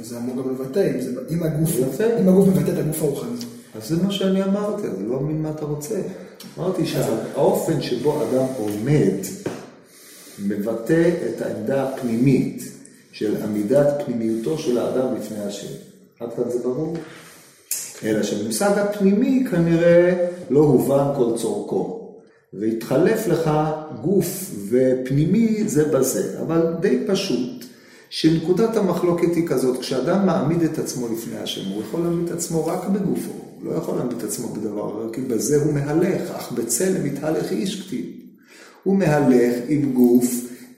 וזה 0.00 0.18
אמור 0.18 0.36
גם 0.36 0.50
לבטא. 0.50 0.92
אם 1.30 1.42
הגוף 1.42 2.48
מבטא 2.48 2.72
את 2.72 2.78
הגוף 2.78 3.02
הרוחני. 3.02 3.36
אז 3.74 3.88
זה 3.88 4.02
מה 4.02 4.12
שאני 4.12 4.42
אמרתי, 4.42 4.86
אני 4.86 5.08
לא 5.08 5.20
מבין 5.20 5.42
מה 5.42 5.50
אתה 5.50 5.64
רוצה. 5.64 6.00
אמרתי 6.58 6.86
שהאופן 6.86 7.82
שבו 7.82 8.22
אדם 8.22 8.46
עומד 8.58 9.14
מבטא 10.38 11.10
את 11.28 11.42
העמדה 11.42 11.88
הפנימית 11.88 12.62
של 13.12 13.42
עמידת 13.42 14.02
פנימיותו 14.06 14.58
של 14.58 14.78
האדם 14.78 15.14
לפני 15.16 15.38
השם. 15.38 15.72
עד 16.20 16.28
כאן 16.36 16.50
זה 16.50 16.58
ברור? 16.58 16.96
אלא 18.04 18.22
שבמושג 18.22 18.78
הפנימי 18.78 19.44
כנראה 19.50 20.28
לא 20.50 20.60
הובן 20.60 21.04
כל 21.16 21.32
צורכו. 21.36 21.96
והתחלף 22.52 23.26
לך 23.26 23.50
גוף 24.02 24.50
ופנימי 24.68 25.68
זה 25.68 25.84
בזה, 25.84 26.40
אבל 26.42 26.74
די 26.80 27.04
פשוט, 27.06 27.64
שנקודת 28.10 28.76
המחלוקת 28.76 29.34
היא 29.34 29.46
כזאת, 29.46 29.80
כשאדם 29.80 30.26
מעמיד 30.26 30.62
את 30.62 30.78
עצמו 30.78 31.08
לפני 31.12 31.38
השם, 31.38 31.70
הוא 31.70 31.82
יכול 31.82 32.00
להעמיד 32.00 32.28
את 32.28 32.32
עצמו 32.32 32.66
רק 32.66 32.88
בגופו, 32.88 33.32
הוא 33.32 33.72
לא 33.72 33.76
יכול 33.76 33.96
להעמיד 33.96 34.16
את 34.16 34.24
עצמו 34.24 34.48
בדבר 34.48 35.12
כי 35.12 35.20
בזה 35.20 35.62
הוא 35.64 35.72
מהלך, 35.72 36.30
אך 36.30 36.52
בצלם 36.52 37.06
יתהלך 37.06 37.52
איש 37.52 37.82
כתיב. 37.82 38.06
הוא 38.82 38.96
מהלך 38.96 39.54
עם 39.68 39.92
גוף, 39.92 40.26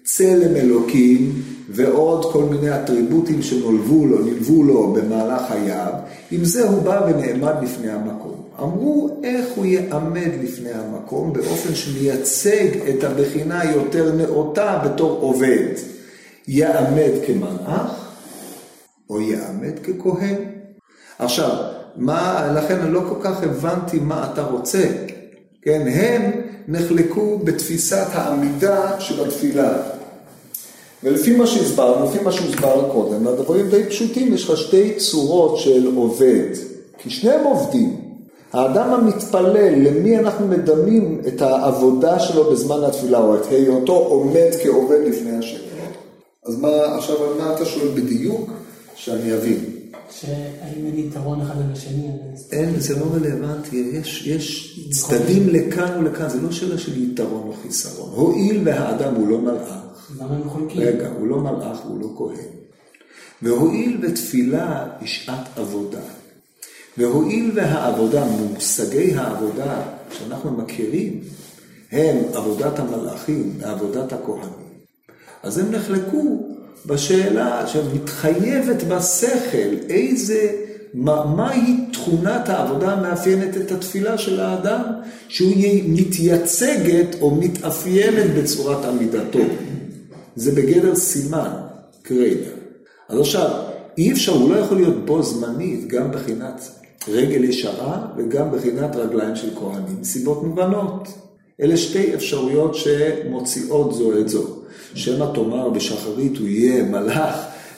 צלם 0.04 0.56
אלוקים 0.56 1.42
ועוד 1.68 2.32
כל 2.32 2.44
מיני 2.44 2.76
אטריבוטים 2.76 3.42
שנולבו 3.42 4.06
לו, 4.06 4.18
נלוו 4.18 4.62
לו 4.62 4.92
במהלך 4.92 5.42
חייו, 5.48 5.92
עם 6.30 6.44
זה 6.44 6.68
הוא 6.68 6.82
בא 6.82 7.06
ונעמד 7.06 7.54
לפני 7.62 7.90
המקום. 7.90 8.42
אמרו 8.62 9.20
איך 9.24 9.46
הוא 9.56 9.66
יעמד 9.66 10.30
לפני 10.42 10.70
המקום 10.72 11.32
באופן 11.32 11.74
שמייצג 11.74 12.68
את 12.88 13.04
הבחינה 13.04 13.60
היותר 13.60 14.12
נאותה 14.12 14.82
בתור 14.84 15.18
עובד. 15.20 15.74
יעמד 16.48 17.10
כמלאך 17.26 18.14
או 19.10 19.20
יעמד 19.20 19.78
ככהן. 19.78 20.36
עכשיו, 21.18 21.50
מה, 21.96 22.52
לכן 22.56 22.78
אני 22.80 22.92
לא 22.92 23.02
כל 23.08 23.20
כך 23.22 23.42
הבנתי 23.42 23.98
מה 23.98 24.30
אתה 24.32 24.42
רוצה. 24.42 24.84
כן, 25.62 25.86
הם 25.92 26.30
נחלקו 26.68 27.38
בתפיסת 27.38 28.06
העמידה 28.12 29.00
של 29.00 29.24
התפילה. 29.24 29.97
ולפי 31.02 31.36
מה 31.36 31.46
שהסברנו, 31.46 32.04
לפי 32.04 32.24
מה 32.24 32.32
שהוסבר 32.32 32.88
קודם, 32.92 33.26
הדברים 33.26 33.70
די 33.70 33.84
פשוטים, 33.88 34.34
יש 34.34 34.50
לך 34.50 34.56
שתי 34.56 34.94
צורות 34.94 35.58
של 35.58 35.86
עובד, 35.96 36.48
כי 36.98 37.10
שניהם 37.10 37.44
עובדים. 37.44 37.96
האדם 38.52 38.90
המתפלל, 38.90 39.88
למי 39.88 40.18
אנחנו 40.18 40.48
מדמים 40.48 41.20
את 41.26 41.42
העבודה 41.42 42.20
שלו 42.20 42.50
בזמן 42.50 42.84
התפילה, 42.84 43.18
או 43.18 43.36
את 43.36 43.46
היותו 43.50 43.92
עומד 43.92 44.50
כעובד 44.62 44.98
לפני 45.06 45.36
השם. 45.38 45.58
אז 46.46 46.58
מה, 46.58 46.96
עכשיו 46.96 47.16
על 47.24 47.38
מה 47.38 47.54
אתה 47.54 47.64
שואל 47.64 47.88
בדיוק? 47.88 48.50
שאני 48.94 49.34
אבין. 49.34 49.64
שהאם 50.10 50.86
אין 50.86 50.98
יתרון 50.98 51.40
אחד 51.40 51.54
על 51.56 51.72
השני? 51.72 52.08
אין, 52.52 52.80
זה 52.80 52.98
לא 52.98 53.04
רלוונטי, 53.14 53.90
יש, 53.92 54.26
יש 54.26 54.78
צדדים 54.90 55.48
לכאן 55.48 55.98
ולכאן, 55.98 56.28
זה 56.28 56.40
לא 56.40 56.52
שאלה 56.52 56.78
של 56.78 57.02
יתרון 57.02 57.48
או 57.48 57.52
חיסרון. 57.62 58.10
הואיל 58.14 58.60
והאדם 58.64 59.14
הוא 59.14 59.28
לא 59.28 59.38
מלאך, 59.38 59.68
חולקים? 60.48 60.82
רגע, 60.82 61.08
הוא 61.08 61.28
לא 61.28 61.38
מלאך 61.40 61.86
והוא 61.86 62.00
לא 62.00 62.08
כהן. 62.18 62.48
והואיל 63.42 63.98
ותפילה 64.02 64.86
היא 65.00 65.08
שעת 65.08 65.58
עבודה, 65.58 66.00
והואיל 66.98 67.50
והעבודה, 67.54 68.24
מושגי 68.24 69.14
העבודה 69.14 69.82
שאנחנו 70.18 70.50
מכירים, 70.50 71.20
הם 71.92 72.16
עבודת 72.34 72.78
המלאכים 72.78 73.52
ועבודת 73.58 74.12
הכהנים, 74.12 74.68
אז 75.42 75.58
הם 75.58 75.70
נחלקו 75.70 76.48
בשאלה 76.86 77.66
שמתחייבת 77.66 78.82
בשכל, 78.82 79.74
איזה, 79.88 80.52
מה, 80.94 81.24
מהי 81.36 81.76
תכונת 81.92 82.48
העבודה 82.48 82.92
המאפיינת 82.92 83.56
את 83.56 83.72
התפילה 83.72 84.18
של 84.18 84.40
האדם, 84.40 84.82
שהוא 85.28 85.52
מתייצגת 85.86 87.16
או 87.20 87.34
מתאפיינת 87.34 88.30
בצורת 88.34 88.84
עמידתו. 88.84 89.38
זה 90.38 90.52
בגדר 90.52 90.94
סימן, 90.94 91.50
קריינה. 92.02 92.50
אז 93.08 93.20
עכשיו, 93.20 93.50
אי 93.98 94.12
אפשר, 94.12 94.32
הוא 94.32 94.50
לא 94.50 94.56
יכול 94.56 94.76
להיות 94.76 95.06
בו 95.06 95.22
זמנית, 95.22 95.88
גם 95.88 96.10
בחינת 96.10 96.70
רגל 97.08 97.44
ישרה 97.44 98.06
וגם 98.16 98.50
בחינת 98.52 98.96
רגליים 98.96 99.36
של 99.36 99.48
כהנים, 99.54 100.00
מסיבות 100.00 100.42
מובנות. 100.44 101.08
אלה 101.60 101.76
שתי 101.76 102.14
אפשרויות 102.14 102.74
שמוציאות 102.74 103.94
זו 103.94 104.18
את 104.18 104.28
זו. 104.28 104.46
שמא 104.94 105.24
תאמר 105.34 105.68
בשחרית 105.70 106.36
הוא 106.38 106.48
יהיה 106.48 106.82
מלאך, 106.82 107.36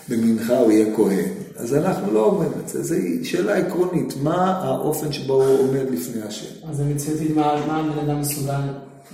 במנחה 0.09 0.59
הוא 0.59 0.73
יהיה 0.73 0.97
כהן. 0.97 1.29
אז 1.57 1.75
אנחנו 1.75 2.13
לא 2.13 2.25
אומרים 2.25 2.51
את 2.65 2.69
זה, 2.69 2.83
זו 2.83 2.95
שאלה 3.23 3.57
עקרונית, 3.57 4.15
מה 4.23 4.61
האופן 4.65 5.13
שבו 5.13 5.45
הוא 5.45 5.59
עומד 5.59 5.91
לפני 5.91 6.23
השם. 6.23 6.69
אז 6.71 6.81
המציאות 6.81 7.21
היא 7.21 7.35
מה 7.35 7.67
מה 7.67 7.77
הבן 7.77 7.99
אדם 7.99 8.21
מסוגל 8.21 8.61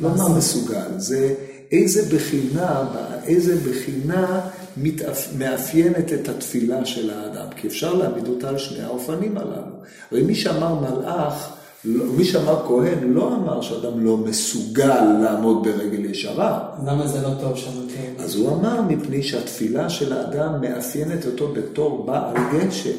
לא 0.01 0.09
מה. 0.17 0.39
מסוגל, 0.39 0.99
זה 0.99 1.35
איזה 1.73 2.17
בחינה, 2.17 2.85
איזה 3.27 3.57
בחינה 3.57 4.41
מתאפ... 4.77 5.29
מאפיינת 5.39 6.13
את 6.13 6.29
התפילה 6.29 6.85
של 6.85 7.11
האדם, 7.11 7.47
כי 7.57 7.67
אפשר 7.69 7.95
להעמיד 7.95 8.29
אותה 8.29 8.49
על 8.49 8.59
שני 8.59 8.83
האופנים 8.83 9.39
הללו. 9.39 9.77
הרי 10.13 10.23
מי 10.23 10.35
שאמר 10.35 10.75
מלאך, 10.75 11.53
לא- 11.85 12.05
מי 12.05 12.25
שאמר 12.25 12.63
כהן, 12.67 13.13
לא 13.13 13.35
אמר 13.35 13.61
שאדם 13.61 14.05
לא 14.05 14.17
מסוגל 14.17 15.03
לעמוד 15.23 15.63
ברגל 15.63 16.05
ישרה. 16.05 16.69
למה 16.87 17.07
זה 17.07 17.23
לא 17.23 17.31
טוב 17.41 17.57
שם? 17.57 17.71
אז 18.19 18.35
הוא 18.35 18.57
אמר 18.57 18.83
מפני 18.83 19.23
שהתפילה 19.23 19.91
של 19.91 20.13
האדם 20.13 20.61
מאפיינת 20.61 21.27
אותו 21.27 21.53
בתור 21.53 22.07
בעל 22.07 22.35
גשם. 22.53 22.91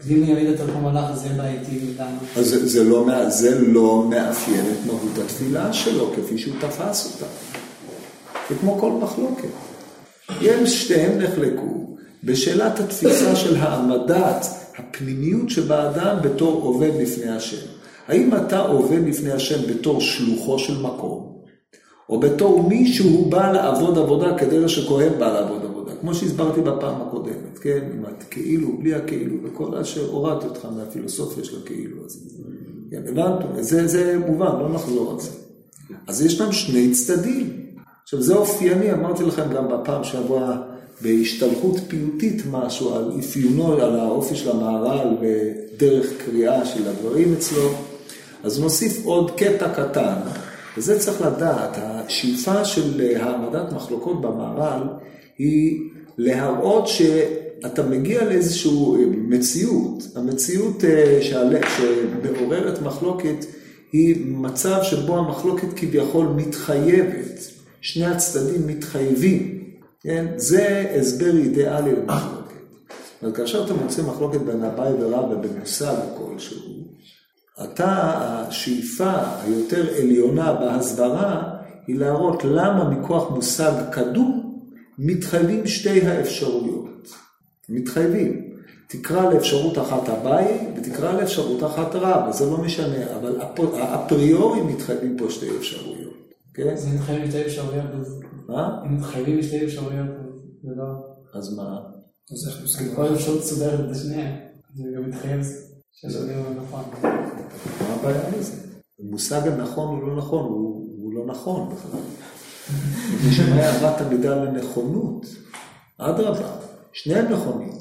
אז 0.00 0.10
אם 0.10 0.24
יעמיד 0.24 0.50
אותו 0.60 0.72
כמו 0.72 0.90
מלאך, 0.90 1.14
זה 1.14 1.28
בעייתי 1.36 1.70
איתנו. 1.88 2.06
אז 2.36 2.48
זה, 2.48 2.68
זה, 2.68 2.84
לא, 2.84 3.28
זה 3.28 3.60
לא 3.60 4.06
מאפיין 4.10 4.64
את 4.66 4.86
מהות 4.86 5.18
התפילה 5.24 5.72
שלו 5.72 6.12
כפי 6.16 6.38
שהוא 6.38 6.54
תפס 6.60 7.12
אותה. 7.14 7.59
זה 8.50 8.56
כמו 8.60 8.78
כל 8.78 8.92
מחלוקת. 8.92 9.48
הם 10.28 10.66
שתיהם 10.66 11.18
נחלקו 11.18 11.96
בשאלת 12.24 12.80
התפיסה 12.80 13.36
של 13.36 13.56
העמדת 13.56 14.46
הפנימיות 14.78 15.50
שבאדם 15.50 16.16
בתור 16.22 16.62
עובד 16.62 16.90
לפני 17.00 17.30
השם. 17.30 17.66
האם 18.08 18.36
אתה 18.36 18.58
עובד 18.58 19.06
לפני 19.06 19.32
השם 19.32 19.70
בתור 19.70 20.00
שלוחו 20.00 20.58
של 20.58 20.82
מקום, 20.82 21.36
או 22.08 22.20
בתור 22.20 22.68
מי 22.68 22.92
שהוא 22.92 23.30
בא 23.32 23.52
לעבוד 23.52 23.98
עבודה 23.98 24.38
כדרך 24.38 24.70
שכהן 24.70 25.18
בא 25.18 25.32
לעבוד 25.32 25.64
עבודה, 25.64 25.92
כמו 26.00 26.14
שהסברתי 26.14 26.60
בפעם 26.60 27.02
הקודמת, 27.02 27.58
כן? 27.60 27.80
עם 27.92 28.04
הכאילו, 28.04 28.68
בלי 28.78 28.94
הכאילו, 28.94 29.36
וכל 29.44 29.74
אשר 29.74 30.10
הורדתי 30.10 30.46
אותך 30.46 30.66
מהפילוסופיה 30.76 31.44
של 31.44 31.56
הכאילו 31.62 31.96
הזה. 32.04 32.18
כן, 32.90 33.02
הבנתם? 33.08 33.62
זה, 33.62 33.86
זה 33.86 34.18
מובן, 34.26 34.60
לא 34.60 34.68
נחזור 34.74 35.10
על 35.12 35.20
זה. 35.20 35.30
אז 36.06 36.22
יש 36.22 36.40
להם 36.40 36.52
שני 36.52 36.90
צדדים. 36.92 37.69
עכשיו, 38.10 38.22
זה 38.22 38.34
אופייני, 38.34 38.92
אמרתי 38.92 39.22
לכם 39.22 39.52
גם 39.54 39.68
בפעם 39.68 40.04
שעברה, 40.04 40.56
בהשתלחות 41.00 41.76
פיוטית 41.88 42.42
משהו, 42.50 42.94
על 42.94 43.12
אפיונו, 43.18 43.72
על 43.72 44.00
האופי 44.00 44.36
של 44.36 44.50
המהר"ל 44.50 45.16
ודרך 45.20 46.06
קריאה 46.24 46.64
של 46.64 46.88
הדברים 46.88 47.34
אצלו. 47.38 47.70
אז 48.44 48.60
נוסיף 48.60 49.04
עוד 49.04 49.30
קטע 49.30 49.68
קטן, 49.68 50.14
וזה 50.76 50.98
צריך 50.98 51.22
לדעת, 51.22 51.78
השאיפה 51.80 52.64
של 52.64 53.16
העמדת 53.20 53.72
מחלוקות 53.72 54.20
במהר"ל 54.20 54.82
היא 55.38 55.80
להראות 56.18 56.88
שאתה 56.88 57.82
מגיע 57.82 58.24
לאיזושהי 58.24 58.70
מציאות, 59.28 60.02
המציאות 60.16 60.84
אה, 60.84 61.18
שמעוררת 61.22 62.82
מחלוקת 62.82 63.44
היא 63.92 64.16
מצב 64.26 64.78
שבו 64.82 65.18
המחלוקת 65.18 65.68
כביכול 65.76 66.26
מתחייבת, 66.26 67.49
שני 67.80 68.06
הצדדים 68.06 68.66
מתחייבים, 68.66 69.64
כן? 70.00 70.26
זה 70.36 70.92
הסבר 70.98 71.36
אידיאלי 71.36 71.92
למחלוקת. 71.92 72.40
אבל 73.22 73.32
כאשר 73.32 73.64
אתה 73.64 73.74
מוצא 73.74 74.02
מחלוקת 74.02 74.40
בין 74.40 74.64
אביי 74.64 74.92
ורבא 74.92 75.34
במושג 75.34 75.96
כלשהו, 76.18 76.80
אתה, 77.64 78.14
השאיפה 78.48 79.12
היותר 79.42 79.96
עליונה 79.98 80.52
בהסברה 80.52 81.56
היא 81.86 81.98
להראות 81.98 82.44
למה 82.44 82.90
מכוח 82.90 83.30
מושג 83.30 83.72
קדום 83.92 84.60
מתחייבים 84.98 85.66
שתי 85.66 86.06
האפשרויות. 86.06 87.08
מתחייבים. 87.68 88.50
תקרא 88.88 89.32
לאפשרות 89.32 89.78
אחת 89.78 90.08
אביי 90.08 90.72
ותקרא 90.76 91.12
לאפשרות 91.12 91.64
אחת 91.64 91.94
רב, 91.94 92.28
אז 92.28 92.38
זה 92.38 92.50
לא 92.50 92.58
משנה, 92.58 93.16
אבל 93.16 93.36
אפריורי 93.94 94.60
מתחייבים 94.60 95.16
פה 95.18 95.30
שתי 95.30 95.56
אפשרויות. 95.58 96.29
כן? 96.54 96.76
זה 96.76 96.88
מתחייבים 96.90 97.28
בשתי 97.28 97.46
אפשרויות. 97.46 97.84
מה? 98.48 98.82
אם 98.86 98.96
מתחייבים 98.96 99.38
בשתי 99.38 99.64
אפשרויות, 99.64 100.10
זה 100.62 100.70
לא... 100.76 100.84
אז 101.34 101.56
מה? 101.56 101.78
אז 102.32 102.48
איך 102.48 102.60
מוסכים? 102.60 102.94
כל 102.94 103.14
אפשרות 103.14 103.44
סודרת 103.44 103.80
את 103.80 103.90
השנייה, 103.90 104.36
זה 104.74 104.84
גם 104.96 105.08
מתחייב 105.08 105.40
שזה 105.92 106.32
לא 106.36 106.62
נכון. 106.62 106.84
מה 107.80 107.94
הבעיה 107.94 108.30
בזה? 108.38 108.52
המושג 109.00 109.48
הנכון 109.48 109.88
הוא 109.88 110.08
לא 110.08 110.16
נכון, 110.16 110.44
הוא, 110.44 110.88
הוא 110.98 111.14
לא 111.14 111.26
נכון 111.26 111.74
בכלל. 111.74 112.00
מי 113.24 113.32
שמע 113.32 113.60
אהבת 113.60 114.00
המידה 114.00 114.44
לנכונות, 114.44 115.26
אדרבה, 115.98 116.50
שניהם 116.92 117.32
נכונים. 117.32 117.72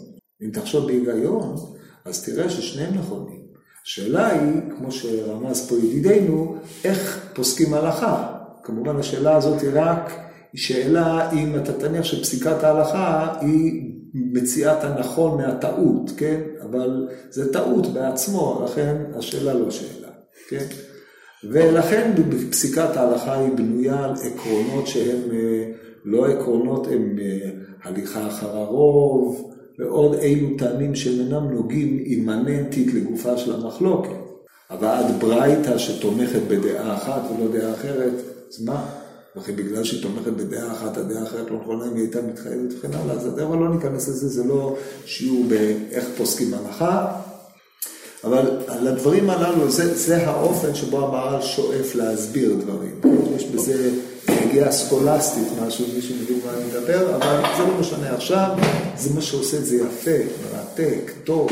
אם 0.42 0.50
תחשוב 0.54 0.86
בהיגיון, 0.86 1.56
אז 2.06 2.26
תראה 2.26 2.50
ששניהם 2.50 2.94
נכונים. 2.94 3.42
השאלה 3.86 4.28
היא, 4.28 4.62
כמו 4.78 4.92
שרמז 4.92 5.70
פה 5.70 5.76
ידידנו, 5.76 6.56
איך 6.84 7.30
פוסקים 7.34 7.74
הלכה. 7.74 8.39
כמובן 8.70 8.96
השאלה 8.96 9.36
הזאת 9.36 9.62
היא 9.62 9.70
רק 9.74 10.20
שאלה 10.56 11.32
אם 11.32 11.56
אתה 11.56 11.74
תניח 11.74 12.04
שפסיקת 12.04 12.64
ההלכה 12.64 13.38
היא 13.42 13.92
מציאת 14.14 14.84
הנכון 14.84 15.42
מהטעות, 15.42 16.12
כן? 16.18 16.42
אבל 16.62 17.08
זה 17.30 17.54
טעות 17.54 17.88
בעצמו, 17.94 18.62
לכן 18.66 18.96
השאלה 19.16 19.54
לא 19.54 19.72
שאלה, 19.72 20.08
כן? 20.50 20.66
ולכן 21.52 22.12
פסיקת 22.52 22.98
ההלכה 22.98 23.40
היא 23.40 23.52
בנויה 23.52 24.06
על 24.06 24.12
עקרונות 24.12 24.88
שהם 24.88 25.32
אה, 25.32 25.72
לא 26.06 26.28
עקרונות, 26.28 26.88
הם 26.88 27.16
אה, 27.22 27.50
הליכה 27.84 28.28
אחר 28.28 28.58
הרוב, 28.58 29.52
ועוד 29.80 30.14
אילו 30.14 30.58
טעמים 30.58 30.96
שאינם 30.96 31.52
נוגעים 31.52 32.00
אימננטית 32.00 32.94
לגופה 32.94 33.38
של 33.38 33.56
המחלוקת. 33.56 34.10
עד 34.70 35.20
ברייתא 35.20 35.78
שתומכת 35.78 36.42
בדעה 36.48 36.94
אחת 36.94 37.22
ולא 37.32 37.52
דעה 37.52 37.74
אחרת, 37.74 38.14
אז 38.50 38.62
מה? 38.62 38.86
וכי 39.36 39.52
בגלל 39.52 39.84
שהיא 39.84 40.04
תומכת 40.04 40.32
בדעה 40.32 40.72
אחת, 40.72 40.98
הדעה 40.98 41.24
אחרת 41.24 41.52
לא 41.52 41.60
נכונה, 41.62 41.86
אם 41.86 41.96
היא 41.96 42.02
הייתה 42.02 42.22
מתחייבת 42.22 42.74
וכן 42.78 42.94
הלאה, 42.94 43.16
אז 43.16 43.26
הדעה 43.26 43.56
לא 43.56 43.76
ניכנס 43.76 44.08
לזה, 44.08 44.28
זה 44.28 44.44
לא 44.44 44.76
שיעור 45.06 45.46
באיך 45.48 46.06
פוסקים 46.18 46.54
הלכה. 46.54 47.16
אבל 48.24 48.58
על 48.68 48.88
הדברים 48.88 49.30
הללו, 49.30 49.72
זה, 49.72 49.98
זה 49.98 50.28
האופן 50.28 50.76
שבו 50.76 51.08
המהר"ל 51.08 51.42
שואף 51.42 51.96
להסביר 51.96 52.56
דברים. 52.56 53.02
יש 53.36 53.46
בזה 53.46 53.92
נגיעה 54.46 54.72
סקולסטית, 54.72 55.48
משהו, 55.62 55.86
מישהו 55.96 56.16
מבין 56.16 56.40
מה 56.46 56.54
אני 56.54 56.64
מדבר, 56.64 57.16
אבל 57.16 57.42
זה 57.58 57.64
לא 57.64 57.80
משנה 57.80 58.16
עכשיו, 58.16 58.50
זה 58.98 59.10
מה 59.16 59.22
שעושה 59.22 59.58
את 59.58 59.66
זה 59.66 59.76
יפה, 59.76 60.18
מרתק, 60.44 61.12
טוב. 61.24 61.50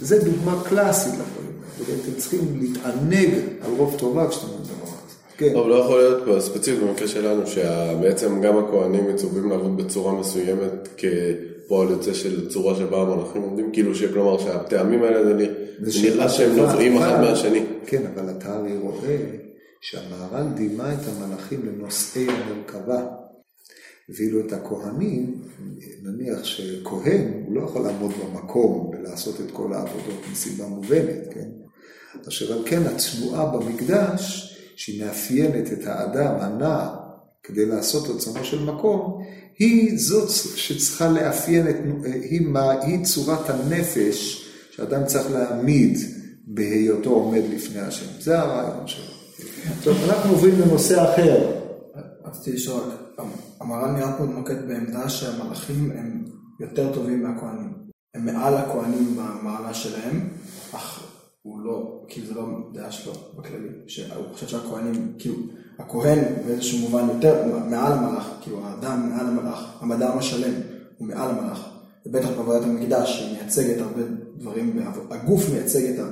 זה 0.00 0.24
דוגמה 0.24 0.62
קלאסית 0.64 1.12
לדברים 1.12 1.52
האלה. 1.88 2.02
אתם 2.02 2.20
צריכים 2.20 2.58
להתענג 2.60 3.28
על 3.62 3.70
רוב 3.76 3.94
טובה 3.98 4.28
כשאתם. 4.28 4.61
כן. 5.42 5.52
טוב, 5.52 5.68
לא 5.68 5.74
יכול 5.74 5.98
להיות 5.98 6.22
פה 6.24 6.40
ספציפית 6.40 6.82
במקרה 6.82 7.08
שלנו, 7.08 7.46
שבעצם 7.46 8.40
גם 8.40 8.58
הכוהנים 8.58 9.08
מצווים 9.14 9.50
לעבוד 9.50 9.76
בצורה 9.76 10.12
מסוימת 10.12 10.88
כפועל 10.96 11.90
יוצא 11.90 12.14
של 12.14 12.48
צורה 12.50 12.74
שבה 12.74 13.02
המלאכים 13.02 13.42
עומדים, 13.42 13.70
כאילו 13.72 13.94
שכלומר 13.94 14.38
שהטעמים 14.38 15.02
האלה 15.02 15.24
זה 15.24 16.02
נראה 16.02 16.28
שהם 16.28 16.56
נובעים 16.56 16.96
אחד 16.96 17.20
מהשני. 17.20 17.62
כן, 17.86 18.02
אבל 18.14 18.30
אתה 18.30 18.54
הרי 18.54 18.76
רואה 18.76 19.16
שהמהר"ל 19.80 20.46
דימה 20.54 20.94
את 20.94 20.98
המלאכים 21.08 21.60
לנושאי 21.66 22.26
המרכבה. 22.28 23.06
ואילו 24.16 24.40
את 24.40 24.52
הכהנים, 24.52 25.34
נניח 26.02 26.44
שכהן, 26.44 27.42
הוא 27.46 27.54
לא 27.54 27.60
יכול 27.64 27.82
לעמוד 27.82 28.12
במקום 28.24 28.90
ולעשות 28.92 29.40
את 29.40 29.50
כל 29.52 29.72
העבודות 29.72 30.20
מסיבה 30.32 30.66
מובנת, 30.66 31.34
כן? 31.34 31.48
אשר 32.28 32.52
על 32.52 32.62
כן 32.66 32.82
התנועה 32.82 33.46
במקדש 33.46 34.52
שהיא 34.76 35.04
מאפיינת 35.04 35.72
את 35.72 35.86
האדם 35.86 36.34
הנע 36.40 36.88
כדי 37.42 37.66
לעשות 37.66 38.08
רצונו 38.08 38.44
של 38.44 38.64
מקום, 38.64 39.24
היא 39.58 39.98
זאת 39.98 40.30
שצריכה 40.56 41.08
לאפיין 41.08 41.68
את, 41.68 41.76
היא, 42.04 42.40
מה, 42.46 42.70
היא 42.70 43.04
צורת 43.04 43.50
הנפש 43.50 44.48
שאדם 44.70 45.06
צריך 45.06 45.30
להעמיד 45.30 45.98
בהיותו 46.46 47.10
עומד 47.10 47.42
לפני 47.54 47.80
השם. 47.80 48.06
זה 48.20 48.38
הרעיון 48.38 48.88
שלו. 48.88 49.04
טוב, 49.84 49.96
אנחנו 50.08 50.30
עוברים 50.30 50.60
לנושא 50.60 51.12
אחר. 51.12 51.60
רציתי 52.24 52.52
לשאול, 52.52 52.82
המהר"ל 53.60 53.90
נראה 53.90 54.18
פה 54.18 54.24
נוקט 54.24 54.58
בעמדה 54.68 55.08
שהמלאכים 55.08 55.92
הם 55.94 56.24
יותר 56.60 56.94
טובים 56.94 57.22
מהכוהנים. 57.22 57.72
הם 58.14 58.26
מעל 58.26 58.54
הכוהנים 58.54 59.16
במעלה 59.16 59.74
שלהם, 59.74 60.28
אך 60.72 61.11
הוא 61.42 61.60
לא, 61.60 62.04
כאילו 62.08 62.26
זה 62.26 62.34
לא 62.34 62.42
דעה 62.72 62.92
שלו 62.92 63.12
בכללי, 63.36 63.68
שהוא 63.86 64.32
חושב 64.32 64.48
שהכהנים, 64.48 65.12
כאילו, 65.18 65.36
הכהן 65.78 66.18
באיזשהו 66.46 66.78
מובן 66.78 67.08
יותר 67.14 67.44
מעל 67.70 67.92
המלאך, 67.92 68.30
כאילו 68.42 68.60
האדם 68.64 69.10
מעל 69.10 69.26
המלאך, 69.26 69.76
המדעם 69.80 70.18
השלם 70.18 70.52
הוא 70.98 71.08
מעל 71.08 71.30
המלאך, 71.30 71.68
ובטח 72.06 72.28
בעבודת 72.28 72.62
המקדש 72.62 73.18
שמייצגת 73.18 73.80
הרבה 73.80 74.02
דברים, 74.36 74.78
הגוף 75.10 75.50
מייצג 75.50 75.84
את 75.84 76.04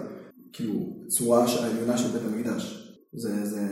כאילו 0.52 0.74
צורה 1.08 1.44
העליונה 1.60 1.98
של 1.98 2.08
בית 2.08 2.22
המקדש. 2.26 2.76
זה, 3.12 3.46
זה, 3.46 3.68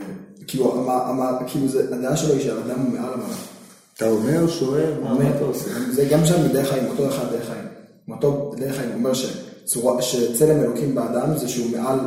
כאילו, 0.47 0.81
המה, 0.81 0.93
המה, 0.93 1.39
כאילו 1.47 1.67
זה, 1.67 1.95
הדעה 1.95 2.17
שלו 2.17 2.33
היא 2.33 2.41
שהאדם 2.41 2.79
הוא 2.79 2.91
מעל 2.91 3.13
המלאך. 3.13 3.47
אתה 3.93 4.09
אומר, 4.09 4.47
שואל, 4.47 4.93
מה 5.03 5.29
אתה 5.29 5.45
עושה? 5.45 5.69
זה 5.91 6.07
גם 6.11 6.25
שם 6.25 6.49
בדרך 6.49 6.69
חיים, 6.69 6.85
אותו 6.85 7.09
אחד 7.09 7.31
דרך 7.31 7.45
חיים. 7.45 7.65
אותו 8.09 8.51
דרך 8.57 8.75
חיים, 8.75 8.93
אומר 8.93 9.13
ש... 9.13 9.48
צורה, 9.69 10.01
שצלם 10.01 10.59
אלוקים 10.59 10.95
באדם 10.95 11.37
זה 11.37 11.49
שהוא 11.49 11.71
מעל, 11.71 11.99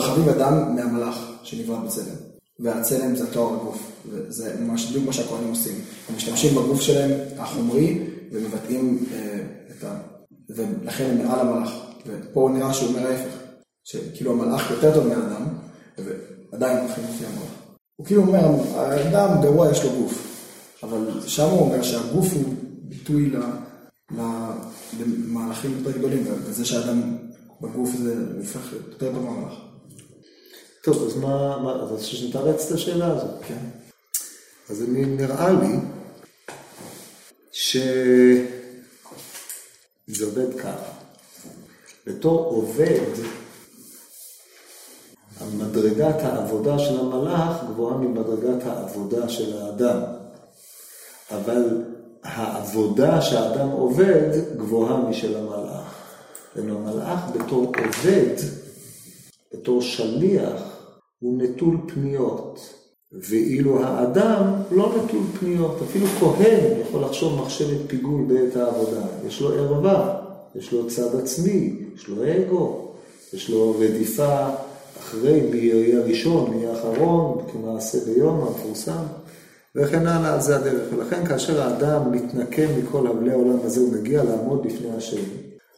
חביב 0.00 0.28
אדם 0.28 0.76
מהמלאך 0.76 1.32
שנברא 1.42 1.78
בצלם. 1.78 2.14
והצלם 2.60 3.16
זה 3.16 3.32
תואר 3.32 3.54
הגוף, 3.54 3.90
וזה 4.10 4.54
ממש 4.60 4.90
בדיוק 4.90 5.06
מה 5.06 5.12
שהכהנים 5.12 5.48
עושים. 5.48 5.74
הם 6.08 6.16
משתמשים 6.16 6.54
בגוף 6.54 6.80
שלהם 6.80 7.10
החומרי 7.38 8.02
ומבטאים 8.32 9.06
אה, 9.12 9.38
את 9.70 9.84
ה... 9.84 9.96
ולכן 10.48 11.10
הם 11.10 11.26
מעל 11.26 11.40
המלאך. 11.40 11.70
ופה 12.06 12.50
נראה 12.54 12.74
שהוא 12.74 12.88
אומר 12.88 13.06
ההפך, 13.06 13.36
שכאילו 13.84 14.32
המלאך 14.32 14.70
יותר 14.70 14.94
טוב 14.94 15.06
מהאדם, 15.06 15.46
ועדיין 15.98 16.78
הולכים 16.78 17.04
לפי 17.04 17.24
המלאך. 17.26 17.52
הוא 17.96 18.06
כאילו 18.06 18.22
אומר, 18.22 18.44
האדם 18.74 19.42
גרוע 19.42 19.70
יש 19.70 19.84
לו 19.84 19.90
גוף, 19.90 20.42
אבל 20.82 21.20
שם 21.26 21.48
הוא 21.48 21.60
אומר 21.60 21.82
שהגוף 21.82 22.32
הוא 22.32 22.54
ביטוי 22.82 23.30
ל... 23.30 23.36
למהלכים 24.10 25.78
יותר 25.78 25.98
גדולים, 25.98 26.24
וזה 26.28 26.64
שאדם 26.64 27.16
בגוף 27.60 27.90
זה 27.96 28.14
הופך 28.38 28.72
יותר 28.72 29.12
טוב 29.12 29.12
מהמהלך. 29.12 29.54
טוב, 30.82 31.06
אז 31.06 31.16
מה, 31.16 31.58
מה 31.62 31.72
אז 31.72 32.04
שנתרץ 32.04 32.66
את 32.66 32.72
השאלה 32.72 33.06
הזאת. 33.06 33.42
כן. 33.48 33.58
אז 34.70 34.82
אני, 34.82 35.04
נראה 35.04 35.50
לי 35.50 35.76
שזה 37.52 38.44
עובד 40.24 40.60
ככה. 40.60 40.92
בתור 42.06 42.44
עובד, 42.44 43.10
מדרגת 45.58 46.20
העבודה 46.20 46.78
של 46.78 47.00
המלאך 47.00 47.56
גבוהה 47.68 47.96
ממדרגת 47.96 48.66
העבודה 48.66 49.28
של 49.28 49.56
האדם. 49.58 50.00
אבל 51.30 51.82
העבודה 52.26 53.20
שהאדם 53.20 53.68
עובד 53.68 54.30
גבוהה 54.56 54.96
משל 54.96 55.36
המלאך. 55.36 55.94
המלאך 56.70 57.20
בתור 57.34 57.72
עובד, 57.72 58.34
בתור 59.54 59.82
שליח, 59.82 60.62
הוא 61.18 61.42
נטול 61.42 61.76
פניות. 61.94 62.60
ואילו 63.12 63.84
האדם 63.84 64.42
לא 64.70 64.92
נטול 64.96 65.22
פניות, 65.40 65.82
אפילו 65.82 66.06
כהן 66.06 66.80
יכול 66.80 67.02
לחשוב 67.02 67.42
מחשבת 67.42 67.78
פיגול 67.86 68.24
בעת 68.28 68.56
העבודה. 68.56 69.06
יש 69.26 69.40
לו 69.40 69.52
ערווה, 69.52 70.20
יש 70.54 70.72
לו 70.72 70.88
צד 70.88 71.20
עצמי, 71.20 71.72
יש 71.94 72.08
לו 72.08 72.16
אגו, 72.24 72.88
יש 73.32 73.50
לו 73.50 73.76
רדיפה 73.78 74.48
אחרי 74.98 75.40
מי 75.40 75.56
יהיה 75.56 75.98
הראשון, 75.98 76.50
מי 76.50 76.56
יהיה 76.56 76.70
האחרון, 76.70 77.38
כמעשה 77.52 77.98
ביום 78.04 78.40
המפורסם, 78.40 79.02
וכן 79.76 80.06
הלאה, 80.06 80.40
זה 80.40 80.56
הדרך. 80.56 80.92
ולכן 80.92 81.26
כאשר 81.26 81.62
האדם 81.62 82.12
מתנקם 82.12 82.66
מכל 82.78 83.06
אבלי 83.06 83.30
העולם 83.30 83.58
הזה, 83.64 83.80
הוא 83.80 83.92
מגיע 83.92 84.24
לעמוד 84.24 84.66
לפני 84.66 84.88
השם. 84.96 85.22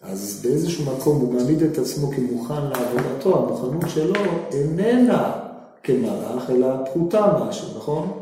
אז 0.02 0.40
באיזשהו 0.44 0.84
מקום 0.84 1.20
הוא 1.20 1.34
מעמיד 1.34 1.62
את 1.62 1.78
עצמו 1.78 2.10
כמוכן 2.10 2.62
לעבודתו, 2.62 3.38
המוכנות 3.38 3.84
שלו 3.88 4.22
איננה 4.52 5.32
כמלאך, 5.82 6.50
אלא 6.50 6.68
פחותה 6.84 7.26
משהו, 7.40 7.68
נכון? 7.76 8.20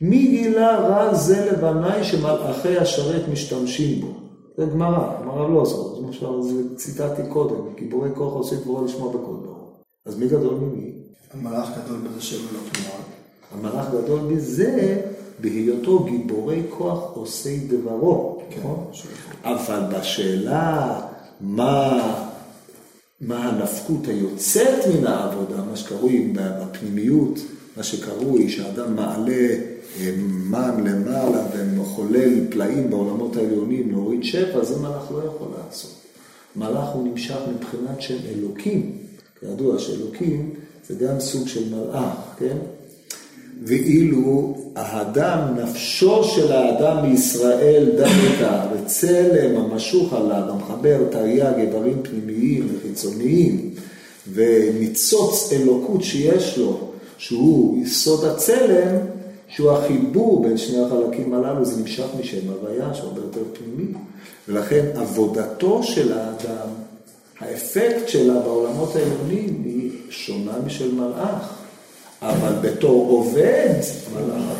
מי 0.00 0.26
גילה 0.26 0.78
רע 0.78 1.14
זה 1.14 1.50
לבניי 1.52 2.04
שמלאכי 2.04 2.78
השרת 2.78 3.28
משתמשים 3.32 4.00
בו? 4.00 4.08
זה 4.56 4.64
גמרא, 4.64 5.22
גמרא 5.22 5.48
לא 5.48 5.64
זאת, 5.64 6.02
זה 6.42 6.76
ציטטתי 6.76 7.22
קודם, 7.28 7.74
גיבורי 7.76 8.10
כוח 8.14 8.32
עושים 8.32 8.58
דברו 8.58 8.84
לשמוע 8.84 9.08
בקול 9.08 9.36
ברור. 9.44 9.80
אז 10.06 10.18
מי 10.18 10.28
גדול 10.28 10.54
ממי? 10.54 10.92
המלאך 11.34 11.68
גדול 11.84 11.98
בזה 11.98 12.22
שלא 12.22 12.40
לא. 12.74 13.21
המלאך 13.54 13.86
גדול 13.90 14.20
בזה, 14.34 15.00
בהיותו 15.38 16.04
גיבורי 16.04 16.62
כוח 16.70 17.10
עושי 17.14 17.58
דברו, 17.68 18.42
נכון? 18.58 18.90
אבל 19.44 19.80
בשאלה 19.90 21.00
מה, 21.40 22.26
מה 23.20 23.48
הנפקות 23.48 24.08
היוצאת 24.08 24.86
מן 24.94 25.06
העבודה, 25.06 25.56
מה 25.70 25.76
שקרוי 25.76 26.32
בפנימיות, 26.34 27.38
מה 27.76 27.82
שקרוי 27.82 28.48
שהאדם 28.48 28.96
מעלה 28.96 29.48
אה, 30.00 30.10
מן 30.50 30.84
למעלה 30.86 31.46
ומחולל 31.56 32.50
פלאים 32.50 32.90
בעולמות 32.90 33.36
העליונים 33.36 33.90
להוריד 33.90 34.24
שפע, 34.24 34.64
זה 34.64 34.80
מלאך 34.80 35.12
לא 35.12 35.18
יכול 35.18 35.48
לעשות. 35.58 35.94
מלאך 36.56 36.88
הוא 36.88 37.08
נמשך 37.08 37.38
מבחינת 37.54 38.02
שם 38.02 38.16
אלוקים. 38.34 38.98
כידוע 39.40 39.78
שאלוקים 39.78 40.54
זה 40.88 40.94
גם 40.94 41.20
סוג 41.20 41.48
של 41.48 41.74
מלאך, 41.74 42.14
כן? 42.38 42.56
ואילו 43.66 44.54
האדם, 44.76 45.38
נפשו 45.56 46.24
של 46.24 46.52
האדם 46.52 47.06
מישראל 47.06 47.90
דמתה, 47.96 48.64
וצלם 48.72 49.56
המשוך 49.56 50.12
עליו, 50.12 50.42
המחבר 50.48 50.98
תרי"ג 51.10 51.54
איברים 51.58 52.02
פנימיים 52.02 52.68
וחיצוניים, 52.74 53.70
וניצוץ 54.32 55.52
אלוקות 55.52 56.02
שיש 56.02 56.58
לו, 56.58 56.80
שהוא 57.18 57.82
יסוד 57.82 58.24
הצלם, 58.24 58.96
שהוא 59.48 59.70
החיבור 59.70 60.42
בין 60.42 60.56
שני 60.56 60.84
החלקים 60.84 61.34
הללו, 61.34 61.64
זה 61.64 61.80
נמשך 61.80 62.06
משם 62.20 62.48
הוויה, 62.48 62.94
שהוא 62.94 63.08
הרבה 63.08 63.20
יותר 63.20 63.42
פנימי. 63.52 63.92
ולכן 64.48 64.86
עבודתו 64.94 65.82
של 65.82 66.12
האדם, 66.12 66.68
האפקט 67.40 68.08
שלה 68.08 68.40
בעולמות 68.40 68.96
העליונים 68.96 69.62
היא 69.64 69.90
שונה 70.10 70.52
משל 70.66 70.94
מלאך. 70.94 71.61
אבל 72.22 72.52
בתור 72.60 73.08
עובד, 73.10 73.74
מלאך, 74.14 74.58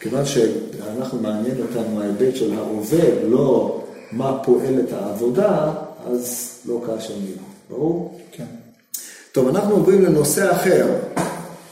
כיוון 0.00 0.24
שאנחנו 0.26 1.18
מעניין 1.20 1.56
אותנו 1.62 2.00
ההיבט 2.00 2.36
של 2.36 2.58
העובד, 2.58 3.12
לא 3.24 3.80
מה 4.12 4.38
פועלת 4.44 4.92
העבודה, 4.92 5.72
אז 6.06 6.50
לא 6.64 6.80
כאשר 6.86 7.14
מילה. 7.24 7.42
ברור? 7.70 8.20
כן. 8.32 8.44
טוב, 9.32 9.48
אנחנו 9.48 9.74
עוברים 9.74 10.02
לנושא 10.02 10.52
אחר. 10.52 10.86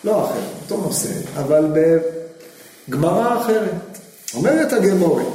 לא 0.04 0.24
אחר, 0.24 0.40
אותו 0.62 0.83
נושא, 0.87 1.09
אבל 1.37 1.64
בגמרא 2.88 3.40
אחרת. 3.40 3.98
אומרת 4.35 4.72
הגמורת, 4.72 5.26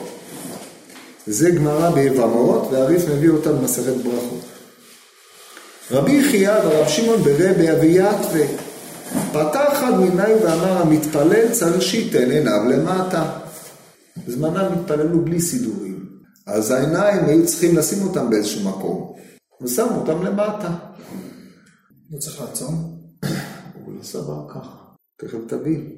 זה 1.28 1.52
גמרא 1.52 1.90
ביבמות, 1.90 2.68
והריף 2.72 3.02
מביא 3.10 3.30
אותה 3.30 3.52
במסכת 3.52 3.96
ברכות. 3.96 4.42
רבי 5.92 6.24
חייא 6.24 6.54
ורב 6.64 6.88
שמעון 6.88 7.22
ברבי 7.24 7.72
אביתווה 7.72 8.46
פתח 9.34 9.70
אחד 9.72 10.00
מיני 10.00 10.34
ואמר 10.44 10.82
המתפלל 10.82 11.52
צריך 11.52 11.82
שייתן 11.82 12.32
עיניו 12.32 12.62
למטה. 12.70 13.40
בזמנם 14.28 14.72
התפללו 14.74 15.26
בלי 15.26 15.42
סידורים, 15.42 16.10
אז 16.48 16.72
העיניים 16.72 17.26
היו 17.26 17.46
צריכים 17.46 17.78
לשים 17.78 18.08
אותם 18.08 18.30
באיזשהו 18.30 18.70
מקום, 18.70 19.14
ושמו 19.62 19.96
אותם 19.96 20.24
למטה. 20.24 20.70
לא 22.12 22.18
צריך 22.18 22.42
לעצום? 22.42 22.98
הוא 23.86 23.94
לא 23.98 24.04
סבר 24.04 24.46
ככה, 24.50 24.76
תכף 25.18 25.38
תבין. 25.48 25.90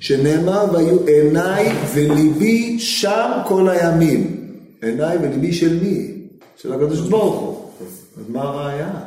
שנאמר 0.00 0.64
והיו 0.72 1.06
עיניי 1.06 1.68
וליבי 1.94 2.78
שם 2.78 3.30
כל 3.46 3.68
הימים. 3.68 4.50
עיניי 4.82 5.18
וליבי 5.18 5.52
של 5.52 5.82
מי? 5.82 6.28
של 6.56 6.72
הקדוש 6.72 7.08
ברוך 7.08 7.40
הוא. 7.40 7.70
אז 8.16 8.28
מה 8.28 8.42
הראייה? 8.42 9.00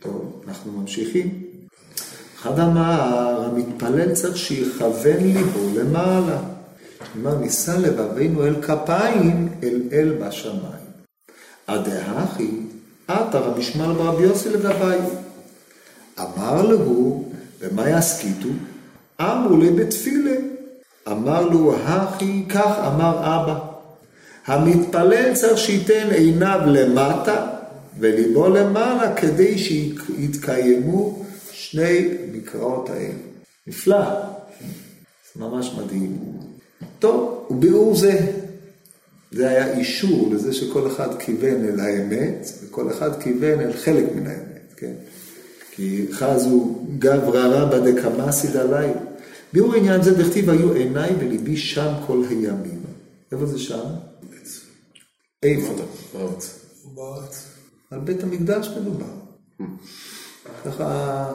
טוב, 0.00 0.42
אנחנו 0.48 0.72
ממשיכים. 0.72 1.41
אחד 2.42 2.58
אמר, 2.58 3.44
המתפלל 3.44 4.14
צריך 4.14 4.36
שיכוון 4.36 5.16
ליבו 5.20 5.60
למעלה. 5.74 6.38
כלומר, 7.12 7.38
נישא 7.38 7.70
לבבינו 7.70 8.46
אל 8.46 8.62
כפיים, 8.62 9.48
אל 9.62 9.82
אל 9.92 10.12
בשמיים. 10.20 10.82
הדהכי, 11.68 12.50
רבי 13.08 13.62
שמעון 13.62 13.96
ברבי 13.96 14.22
יוסי 14.22 14.48
לגבי. 14.48 14.96
אמר 16.20 16.66
לו, 16.66 17.22
ומה 17.60 17.90
יסכיתו? 17.90 18.48
אמרו 19.20 19.56
לי 19.56 19.70
בתפילה. 19.70 20.36
אמר 21.08 21.42
לו, 21.48 21.74
הכי, 21.84 22.44
כך 22.48 22.78
אמר 22.86 23.18
אבא. 23.18 23.58
המתפלל 24.46 25.34
צריך 25.34 25.58
שייתן 25.58 26.10
עיניו 26.10 26.60
למטה 26.66 27.46
וליבו 27.98 28.48
למעלה 28.48 29.14
כדי 29.14 29.58
שיתקיימו 29.58 31.22
שני 31.72 32.08
מקראות 32.32 32.90
האלה. 32.90 33.14
נפלא, 33.66 34.04
זה 35.34 35.40
ממש 35.40 35.72
מדהים. 35.78 36.18
טוב, 36.98 37.46
וביאור 37.50 37.96
זה, 37.96 38.32
זה 39.30 39.48
היה 39.48 39.78
אישור 39.78 40.34
לזה 40.34 40.52
שכל 40.52 40.86
אחד 40.86 41.18
כיוון 41.18 41.64
אל 41.64 41.80
האמת, 41.80 42.48
וכל 42.62 42.90
אחד 42.90 43.22
כיוון 43.22 43.60
אל 43.60 43.72
חלק 43.72 44.04
מן 44.14 44.26
האמת, 44.26 44.72
כן? 44.76 44.92
כי 45.70 46.06
חזו 46.12 46.78
גברא 46.98 47.46
רבא 47.46 47.90
דקמאסיד 47.90 48.56
עליי. 48.56 48.92
ביאור 49.52 49.74
עניין 49.74 50.02
זה 50.02 50.22
דכתיב 50.22 50.50
היו 50.50 50.72
עיניי 50.72 51.10
וליבי 51.18 51.56
שם 51.56 51.92
כל 52.06 52.22
הימים. 52.30 52.82
איפה 53.32 53.46
זה 53.46 53.58
שם? 53.58 53.84
איפה? 55.42 55.72
בארץ. 56.94 57.48
על 57.90 57.98
בית 57.98 58.22
המקדש 58.22 58.68
מדובר. 58.68 59.06
ככה, 60.64 61.32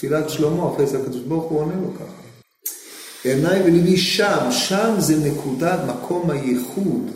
תפילת 0.00 0.30
שלמה, 0.30 0.74
אחרי 0.74 0.86
זה 0.86 0.98
הקדוש 1.02 1.22
ברוך 1.22 1.44
הוא 1.44 1.60
עונה 1.60 1.74
לו 1.74 1.94
ככה. 1.94 2.22
עיניי 3.24 3.62
וליבי 3.62 3.96
שם, 3.96 4.48
שם 4.50 4.94
זה 4.98 5.16
נקודת 5.30 5.80
מקום 5.88 6.30
הייחוד 6.30 7.10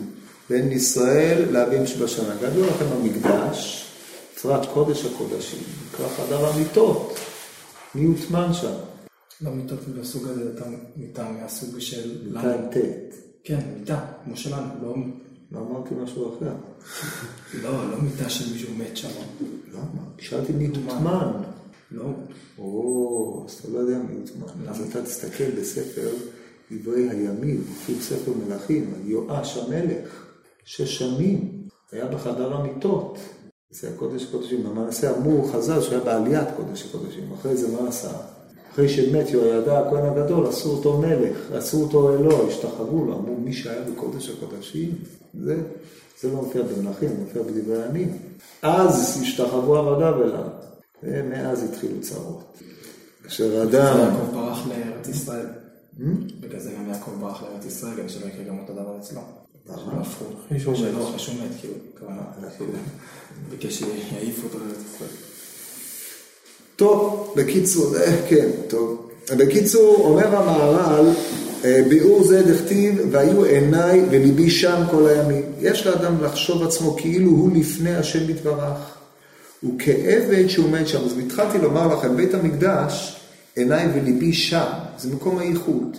בין 0.49 0.71
ישראל 0.71 1.45
לאבים 1.51 1.87
שבשנה. 1.87 2.35
גדול 2.41 2.67
לכם 2.67 2.85
המקדש, 2.85 3.85
בפרט 4.35 4.65
קודש 4.73 5.05
הקודשים, 5.05 5.59
נקרא 5.87 6.07
חדר 6.07 6.45
המיטות, 6.45 7.19
מי 7.95 8.05
הוטמן 8.05 8.53
שם? 8.53 8.73
לא 9.41 9.51
מיטות 9.51 9.79
מהסוג 9.95 10.27
הזה, 10.27 10.43
אתה 10.55 10.65
מיטה 10.95 11.31
מהסוג 11.31 11.79
של... 11.79 12.17
מיטה 12.25 12.53
עם 12.53 12.69
ט'. 12.71 13.15
כן, 13.43 13.59
מיטה, 13.79 13.99
כמו 14.25 14.37
שלנו, 14.37 14.67
לא... 14.83 14.95
לא 15.51 15.59
אמרתי 15.59 15.95
משהו 16.03 16.37
אחר. 16.37 16.53
לא, 17.63 17.91
לא 17.91 17.97
מיטה 18.01 18.29
של 18.29 18.53
מישהו 18.53 18.73
מת 18.77 18.97
שם. 18.97 19.09
למה? 19.73 20.03
שאלתי 20.19 20.53
מי 20.53 20.67
הוטמן. 20.67 21.54
לא. 21.91 22.05
או, 22.59 23.43
אז 23.45 23.53
אתה 23.53 23.67
לא 23.71 23.79
יודע 23.79 23.97
מי. 23.97 24.15
אז 24.67 24.81
אתה 24.89 25.01
תסתכל 25.01 25.51
בספר 25.59 26.09
דברי 26.71 27.09
הימים, 27.09 27.63
אפילו 27.77 27.99
ספר 28.01 28.31
מלכים, 28.47 28.93
על 28.95 29.09
יואש 29.09 29.57
המלך, 29.57 30.25
שש 30.65 30.99
שנים, 30.99 31.51
היה 31.91 32.05
בחדר 32.05 32.53
המיטות. 32.53 33.17
זה 33.69 33.89
הקודש 33.89 34.23
הקודשים. 34.23 34.63
למעשה 34.63 35.17
אמור 35.17 35.51
חז"ל 35.51 35.81
שהיה 35.81 35.99
בעליית 35.99 36.47
קודש 36.55 36.85
הקודשים. 36.85 37.33
אחרי 37.33 37.57
זה 37.57 37.67
מה 37.71 37.87
עשה? 37.87 38.11
אחרי 38.73 38.89
שמת 38.89 39.29
יהוידע 39.29 39.79
הכהן 39.79 40.05
הגדול, 40.05 40.47
עשו 40.47 40.69
אותו 40.69 40.97
מלך, 40.97 41.51
עשו 41.51 41.81
אותו 41.81 42.15
אלוה, 42.15 42.47
השתחוו 42.47 43.05
לו, 43.05 43.13
אמרו 43.13 43.35
מי 43.37 43.53
שהיה 43.53 43.81
בקודש 43.81 44.29
הקודשים, 44.29 44.95
זה, 45.33 45.61
זה 46.21 46.31
לא 46.31 46.35
מופיע 46.35 46.61
במלכים, 46.61 47.09
זה 47.09 47.15
מופיע 47.15 47.41
בדברי 47.41 47.83
הימים. 47.83 48.17
אז 48.61 49.19
השתחוו 49.21 49.75
עבדיו 49.75 50.23
אליו, 50.23 50.47
ומאז 51.05 51.63
התחילו 51.63 52.01
צרות. 52.01 52.59
כאשר 53.23 53.63
אדם... 53.63 53.97
יעקב 53.99 54.33
ברח 54.33 54.67
לארץ 54.67 55.07
ישראל. 55.07 55.45
בגלל 56.39 56.59
זה 56.59 56.71
גם 56.71 56.89
יעקב 56.89 57.11
ברח 57.19 57.43
לארץ 57.43 57.65
ישראל, 57.65 57.93
כדי 57.97 58.09
שלא 58.09 58.25
יקרה 58.25 58.43
גם 58.43 58.59
אותו 58.59 58.73
דבר 58.73 58.97
אצלו. 58.99 59.21
שלא 59.65 60.01
הפכו. 60.01 60.25
שלא 60.75 61.09
אחרי 61.09 61.19
שהוא 61.19 61.35
מת, 61.35 61.51
כאילו, 61.59 61.73
כוונה. 61.99 62.21
ביקש 63.49 63.79
שיעיף 63.79 64.43
אותו 64.43 64.57
לארץ 64.59 64.77
ישראל. 64.95 65.09
טוב, 66.75 67.33
בקיצור, 67.37 67.97
אה, 67.97 68.25
כן, 68.29 68.49
טוב. 68.67 69.11
בקיצור, 69.37 69.95
אומר 69.99 70.35
המהר"ל, 70.35 71.09
אה, 71.65 71.81
ביאור 71.89 72.23
זה 72.23 72.43
דכתיב, 72.43 73.07
והיו 73.11 73.43
עיניי 73.43 74.05
וליבי 74.11 74.49
שם 74.49 74.83
כל 74.91 75.07
הימים. 75.07 75.43
יש 75.59 75.87
לאדם 75.87 76.23
לחשוב 76.23 76.63
עצמו 76.63 76.95
כאילו 76.97 77.31
הוא 77.31 77.51
לפני 77.55 77.95
השם 77.95 78.29
יתברך. 78.29 78.94
הוא 79.65 79.73
כעבד 79.79 80.47
שהוא 80.47 80.69
מת 80.69 80.87
שם. 80.87 81.03
אז 81.05 81.17
התחלתי 81.25 81.57
לומר 81.57 81.95
לכם, 81.95 82.15
בית 82.17 82.33
המקדש, 82.33 83.21
עיניי 83.55 83.87
וליבי 83.93 84.33
שם, 84.33 84.71
זה 84.97 85.15
מקום 85.15 85.37
הייחוד. 85.37 85.97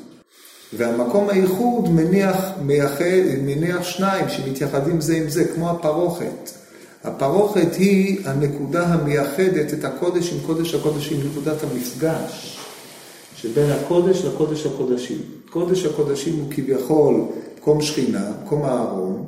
והמקום 0.73 1.29
הייחוד 1.31 1.89
מניח, 1.89 2.37
מייחד, 2.63 3.05
מניח 3.43 3.83
שניים 3.83 4.29
שמתייחדים 4.29 5.01
זה 5.01 5.17
עם 5.17 5.29
זה, 5.29 5.45
כמו 5.45 5.71
הפרוכת. 5.71 6.51
הפרוכת 7.05 7.75
היא 7.75 8.19
הנקודה 8.25 8.87
המייחדת 8.87 9.75
את 9.75 9.85
הקודש 9.85 10.33
עם 10.33 10.39
קודש 10.47 10.75
הקודשים, 10.75 11.21
נקודת 11.31 11.57
המפגש 11.63 12.59
שבין 13.37 13.71
הקודש 13.71 14.25
לקודש 14.25 14.67
הקודשים. 14.67 15.19
קודש 15.51 15.85
הקודשים 15.85 16.35
הוא 16.35 16.47
כביכול 16.51 17.21
מקום 17.59 17.83
שכינה, 17.83 18.31
מקום 18.45 18.63
הארון, 18.63 19.25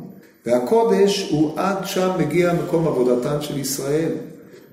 והקודש 0.47 1.29
הוא 1.31 1.53
עד 1.57 1.77
שם 1.85 2.11
מגיע 2.19 2.53
מקום 2.53 2.87
עבודתן 2.87 3.43
של 3.43 3.59
ישראל. 3.59 4.13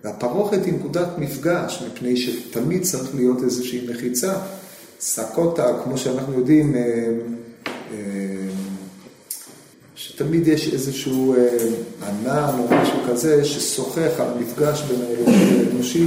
והפרוכת 0.04 0.65
היא 0.65 0.73
נקודת 0.73 1.08
מפגש, 1.17 1.84
מפני 1.88 2.17
שתמיד 2.17 2.84
צריך 2.84 3.15
להיות 3.15 3.43
איזושהי 3.43 3.88
מחיצה. 3.89 4.34
סקוטה, 4.99 5.65
כמו 5.84 5.97
שאנחנו 5.97 6.34
יודעים, 6.34 6.75
אה, 6.75 6.82
אה, 7.91 7.97
שתמיד 9.95 10.47
יש 10.47 10.73
איזשהו 10.73 11.36
אה, 11.36 11.58
ענן 12.08 12.60
או 12.60 12.75
משהו 12.75 12.97
כזה 13.10 13.45
ששוחח 13.45 14.12
על 14.19 14.28
מפגש 14.39 14.82
בין 14.82 15.01
האלוהים 15.01 15.65
לאנושי. 15.65 16.06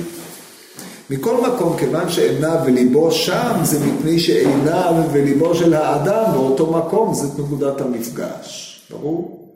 מכל 1.10 1.40
מקום, 1.40 1.76
כיוון 1.78 2.10
שעיניו 2.10 2.58
וליבו 2.66 3.12
שם, 3.12 3.60
זה 3.62 3.86
מפני 3.86 4.18
שעיניו 4.18 4.94
וליבו 5.12 5.54
של 5.54 5.74
האדם 5.74 6.32
באותו 6.32 6.72
מקום, 6.72 7.14
זאת 7.14 7.38
נקודת 7.38 7.80
המפגש. 7.80 8.80
ברור? 8.90 9.47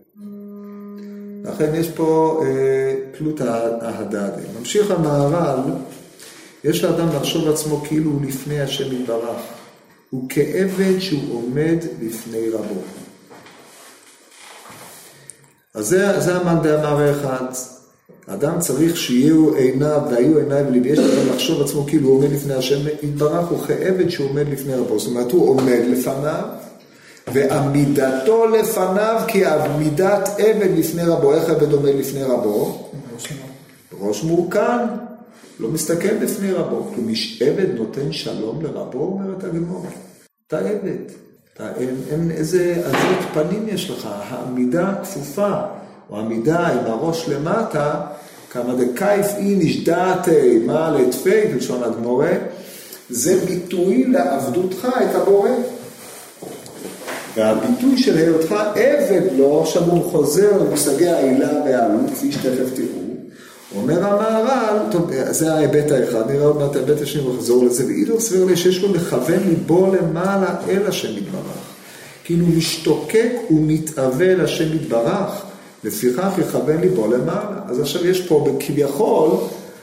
לכן 1.44 1.74
יש 1.74 1.90
פה 1.90 2.40
אה, 2.44 2.94
פלוט 3.18 3.40
ההדדי. 3.80 4.42
ממשיך 4.58 4.90
המהר"ל, 4.90 5.60
יש 6.64 6.84
לאדם 6.84 7.08
לחשוב 7.16 7.48
עצמו 7.48 7.80
כאילו 7.84 8.10
הוא 8.10 8.22
לפני 8.26 8.60
השם 8.60 8.92
יתברך. 8.92 9.40
הוא 10.10 10.26
כעבד 10.28 10.98
שהוא 10.98 11.36
עומד 11.36 11.78
לפני 12.02 12.48
רבו. 12.48 12.80
אז 15.74 15.86
זה, 15.86 16.20
זה 16.20 16.36
המאן 16.36 16.62
דאמר 16.62 17.10
אחד. 17.10 17.44
אדם 18.26 18.58
צריך 18.58 18.96
שיהיו 18.96 19.54
עיניו 19.54 20.00
והיו 20.10 20.38
עיניו 20.38 20.64
וליבי. 20.68 20.88
יש 20.88 20.98
לאדם 20.98 21.28
לחשוב 21.34 21.62
עצמו 21.62 21.86
כאילו 21.86 22.08
הוא 22.08 22.18
עומד 22.18 22.32
לפני 22.32 22.54
השם 22.54 22.88
יתברך, 23.02 23.48
הוא 23.48 23.58
כעבד 23.58 24.08
שהוא 24.08 24.28
עומד 24.28 24.48
לפני 24.48 24.74
רבו. 24.74 24.98
זאת 24.98 25.08
אומרת, 25.08 25.32
הוא 25.32 25.48
עומד 25.48 25.80
לפניו, 25.90 26.44
ועמידתו 27.32 28.46
לפניו 28.46 29.20
כעמידת 29.28 30.28
עבד 30.38 30.78
לפני 30.78 31.02
רבו. 31.02 31.34
איך 31.34 31.48
עבד 31.48 31.72
עומד 31.72 31.94
לפני 31.94 32.22
רבו? 32.22 32.88
ראש 34.00 34.24
מורכן, 34.24 34.78
לא 35.60 35.68
מסתכל 35.68 36.12
לפני 36.20 36.52
רבו. 36.52 36.90
כי 36.94 37.44
עבד 37.44 37.74
נותן 37.74 38.12
שלום 38.12 38.62
לרבו, 38.62 38.98
אומרת 38.98 39.44
הגמור. 39.44 39.86
אתה 40.46 40.58
עבד. 40.58 41.22
אתה, 41.54 41.68
אין, 41.76 41.96
אין 42.10 42.30
איזה 42.30 42.82
עזות 42.84 43.18
פנים 43.34 43.68
יש 43.68 43.90
לך, 43.90 44.08
העמידה 44.28 44.94
כפופה, 45.02 45.60
או 46.10 46.18
עמידה 46.18 46.66
עם 46.66 46.86
הראש 46.86 47.28
למטה, 47.28 48.00
כמה 48.50 48.74
דקייף 48.74 49.26
איניש 49.36 49.84
דעתי 49.84 50.58
מה 50.66 50.90
לתפי, 50.90 51.46
בלשון 51.52 51.82
הגמורה, 51.82 52.32
זה 53.10 53.44
ביטוי 53.46 54.04
לעבדותך 54.04 54.88
את 55.10 55.14
הבורא. 55.14 55.50
והביטוי 57.36 57.98
של 57.98 58.16
היותך 58.16 58.54
עבד 58.74 59.22
לו, 59.36 59.62
עכשיו 59.62 59.82
הוא 59.82 60.10
חוזר 60.10 60.58
למושגי 60.58 61.08
העילה 61.08 61.52
והעלות, 61.64 62.10
כפי 62.10 62.32
שתכף 62.32 62.74
תראו. 62.74 63.02
אומר 63.76 64.04
המהר"ל, 64.04 64.76
טוב, 64.90 65.10
זה 65.30 65.54
ההיבט 65.54 65.90
האחד, 65.90 66.30
נראה 66.30 66.46
עוד 66.46 66.56
מעט 66.56 66.76
ההיבט 66.76 67.02
השני 67.02 67.22
ונחזור 67.22 67.64
לזה, 67.64 67.86
ואידור 67.86 68.20
סביר 68.20 68.44
לי 68.44 68.56
שיש 68.56 68.82
לו 68.82 68.94
לכוון 68.94 69.40
ליבו 69.48 69.94
למעלה 69.94 70.56
אל 70.68 70.86
השם 70.86 71.16
יתברך. 71.16 71.72
כאילו 72.24 72.46
משתוקק 72.46 73.32
ומתאווה 73.50 74.26
אל 74.26 74.40
השם 74.40 74.76
יתברך, 74.76 75.42
לפיכך 75.84 76.30
יכוון 76.38 76.80
ליבו 76.80 77.06
למעלה. 77.06 77.60
אז 77.68 77.80
עכשיו 77.80 78.06
יש 78.06 78.20
פה 78.20 78.46
כביכול 78.60 79.30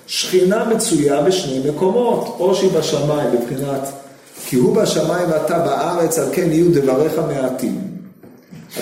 שכינה 0.07 0.65
מצויה 0.65 1.21
בשני 1.21 1.69
מקומות, 1.69 2.35
או 2.39 2.55
שהיא 2.55 2.71
בשמיים 2.71 3.29
בבחינת 3.31 3.81
כי 4.49 4.55
הוא 4.55 4.75
בשמיים 4.75 5.29
ואתה 5.31 5.59
בארץ, 5.59 6.19
על 6.19 6.29
כן 6.33 6.51
יהיו 6.51 6.71
דבריך 6.71 7.19
מעטים. 7.27 7.81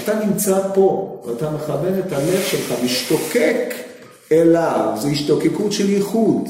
אתה 0.04 0.26
נמצא 0.26 0.60
פה, 0.74 1.18
ואתה 1.26 1.50
מכוון 1.52 2.00
את 2.00 2.14
הלב 2.14 2.42
שלך, 2.48 2.74
משתוקק 2.84 3.74
אליו, 4.32 4.96
זו 5.00 5.08
השתוקקות 5.08 5.72
של 5.72 5.90
ייחוד, 5.90 6.50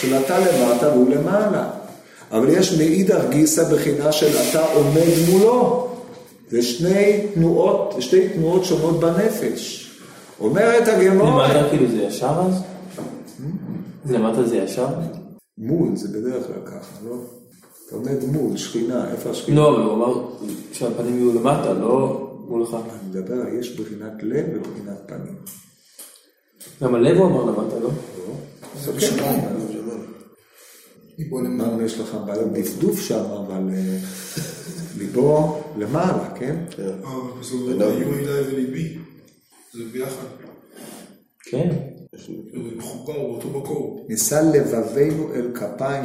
של 0.00 0.14
אתה 0.16 0.38
למטה 0.38 0.88
והוא 0.88 1.10
למעלה. 1.10 1.70
אבל 2.32 2.48
יש 2.48 2.78
מאידך 2.78 3.22
גיסא 3.30 3.74
בחינה 3.74 4.12
של 4.12 4.36
אתה 4.50 4.64
עומד 4.64 5.30
מולו. 5.30 5.88
זה 6.50 6.62
שני 6.62 7.26
תנועות, 7.34 7.94
שתי 8.00 8.28
תנועות 8.28 8.64
שונות 8.64 9.00
בנפש. 9.00 9.90
אומרת 10.40 10.88
הגמור... 10.88 11.42
למטה 11.42 11.68
כאילו 11.70 11.90
זה 11.90 12.02
ישר 12.02 12.42
אז? 12.46 12.62
למטה 14.10 14.44
זה 14.44 14.56
ישר? 14.56 14.86
מול, 15.58 15.96
זה 15.96 16.08
בדרך 16.08 16.46
כלל 16.46 16.66
ככה, 16.66 17.08
לא? 17.08 17.41
אתה 17.92 18.00
עומד 18.00 18.24
מול, 18.24 18.56
שכינה, 18.56 19.10
איפה 19.12 19.30
השכינה? 19.30 19.60
לא, 19.60 19.76
אבל 19.76 19.82
הוא 19.82 19.94
אמר 19.94 20.28
שהפנים 20.72 21.16
יהיו 21.16 21.34
למטה, 21.34 21.72
לא 21.72 22.28
מולך. 22.48 22.74
אני 22.74 23.08
מדבר, 23.10 23.48
יש 23.48 23.80
בחינת 23.80 24.12
לב 24.22 24.46
ובחינת 24.54 24.98
פנים. 25.06 25.36
גם 26.82 26.94
הלב 26.94 27.16
הוא 27.16 27.26
אמר 27.26 27.44
למטה, 27.44 27.78
לא? 27.78 27.90
זה 28.80 28.92
בשמיים. 28.92 29.40
אמרנו, 31.30 31.82
יש 31.82 31.98
לך 31.98 32.16
בעיות 32.26 32.52
דפדוף 32.52 33.00
שם, 33.00 33.24
אבל 33.24 33.70
אה, 33.74 33.98
ליבו 34.98 35.62
למעלה, 35.78 36.34
כן? 36.34 36.56
אה, 36.78 36.84
אבל 36.88 37.40
בסוף 37.40 37.60
זה 37.66 37.86
היו 37.86 38.12
עיניי 38.12 38.40
וליבי. 38.40 38.98
זה 39.72 39.84
ביחד. 39.92 40.26
כן. 41.44 41.91
מחובר 42.76 43.12
באותו 43.12 43.48
מקום. 43.48 43.98
נישא 44.08 44.42
לבבינו 44.54 45.34
אל 45.34 45.48
כפיים. 45.54 46.04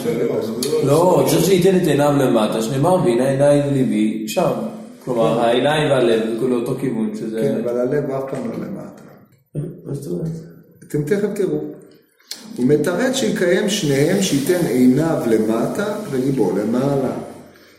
לא... 0.84 1.26
צריך 1.30 1.46
שייתן 1.46 1.76
את 1.76 1.88
עיניו 1.88 2.12
למטה, 2.20 2.62
שנאמר 2.62 2.96
והנה 2.96 3.30
עיניי 3.30 3.70
וליבי 3.70 4.28
שם. 4.28 4.52
כלומר, 5.06 5.40
העיניים 5.40 5.92
והלב 5.92 6.30
זה 6.30 6.40
כאילו 6.40 6.60
אותו 6.60 6.76
כיוון, 6.80 7.12
שזה... 7.16 7.40
כן, 7.42 7.62
אבל 7.64 7.80
הלב 7.80 8.12
אף 8.12 8.24
פעם 8.32 8.52
לא 8.52 8.56
למטה. 8.66 9.02
מה 9.86 9.94
זאת 9.94 10.12
אומרת? 10.12 10.32
אתם 10.88 11.04
תכף 11.04 11.28
תראו. 11.36 11.60
הוא 12.58 12.66
מתרץ 12.66 13.16
שיקיים 13.16 13.70
שניהם, 13.70 14.22
שייתן 14.22 14.66
עיניו 14.66 15.24
למטה 15.28 15.96
וליבו 16.12 16.52
למעלה. 16.58 17.12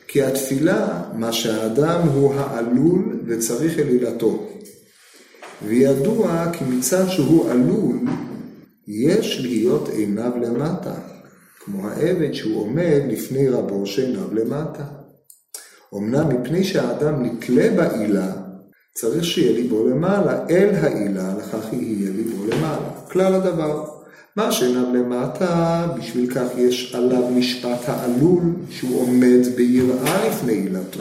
כי 0.08 0.22
התפילה, 0.22 1.02
מה 1.14 1.32
שהאדם 1.32 2.00
הוא 2.14 2.34
העלול 2.34 3.20
וצריך 3.26 3.78
אל 3.78 3.88
עילתו. 3.88 4.46
וידוע 5.68 6.52
כי 6.52 6.64
מצד 6.64 7.08
שהוא 7.08 7.50
עלול, 7.50 7.98
יש 8.86 9.40
להיות 9.40 9.88
עיניו 9.88 10.32
למטה, 10.42 10.94
כמו 11.64 11.88
העבד 11.88 12.32
שהוא 12.32 12.60
עומד 12.60 13.00
לפני 13.08 13.48
רבו 13.48 13.86
שעיניו 13.86 14.34
למטה. 14.34 14.84
אמנם 15.94 16.28
מפני 16.28 16.64
שהאדם 16.64 17.22
נתלה 17.22 17.70
בעילה, 17.76 18.32
צריך 18.94 19.24
שיהיה 19.24 19.52
ליבו 19.52 19.88
למעלה, 19.88 20.46
אל 20.50 20.74
העילה, 20.74 21.34
לכך 21.38 21.72
יהיה 21.72 22.10
ליבו 22.10 22.44
למעלה. 22.46 22.90
כלל 23.10 23.34
הדבר. 23.34 23.84
מה 24.36 24.52
שעיניו 24.52 24.94
למטה, 24.94 25.86
בשביל 25.98 26.34
כך 26.34 26.48
יש 26.56 26.94
עליו 26.94 27.30
משפט 27.30 27.88
העלול, 27.88 28.42
שהוא 28.70 29.00
עומד 29.00 29.46
ביראה 29.56 30.28
לפני 30.28 30.52
עילתו. 30.52 31.00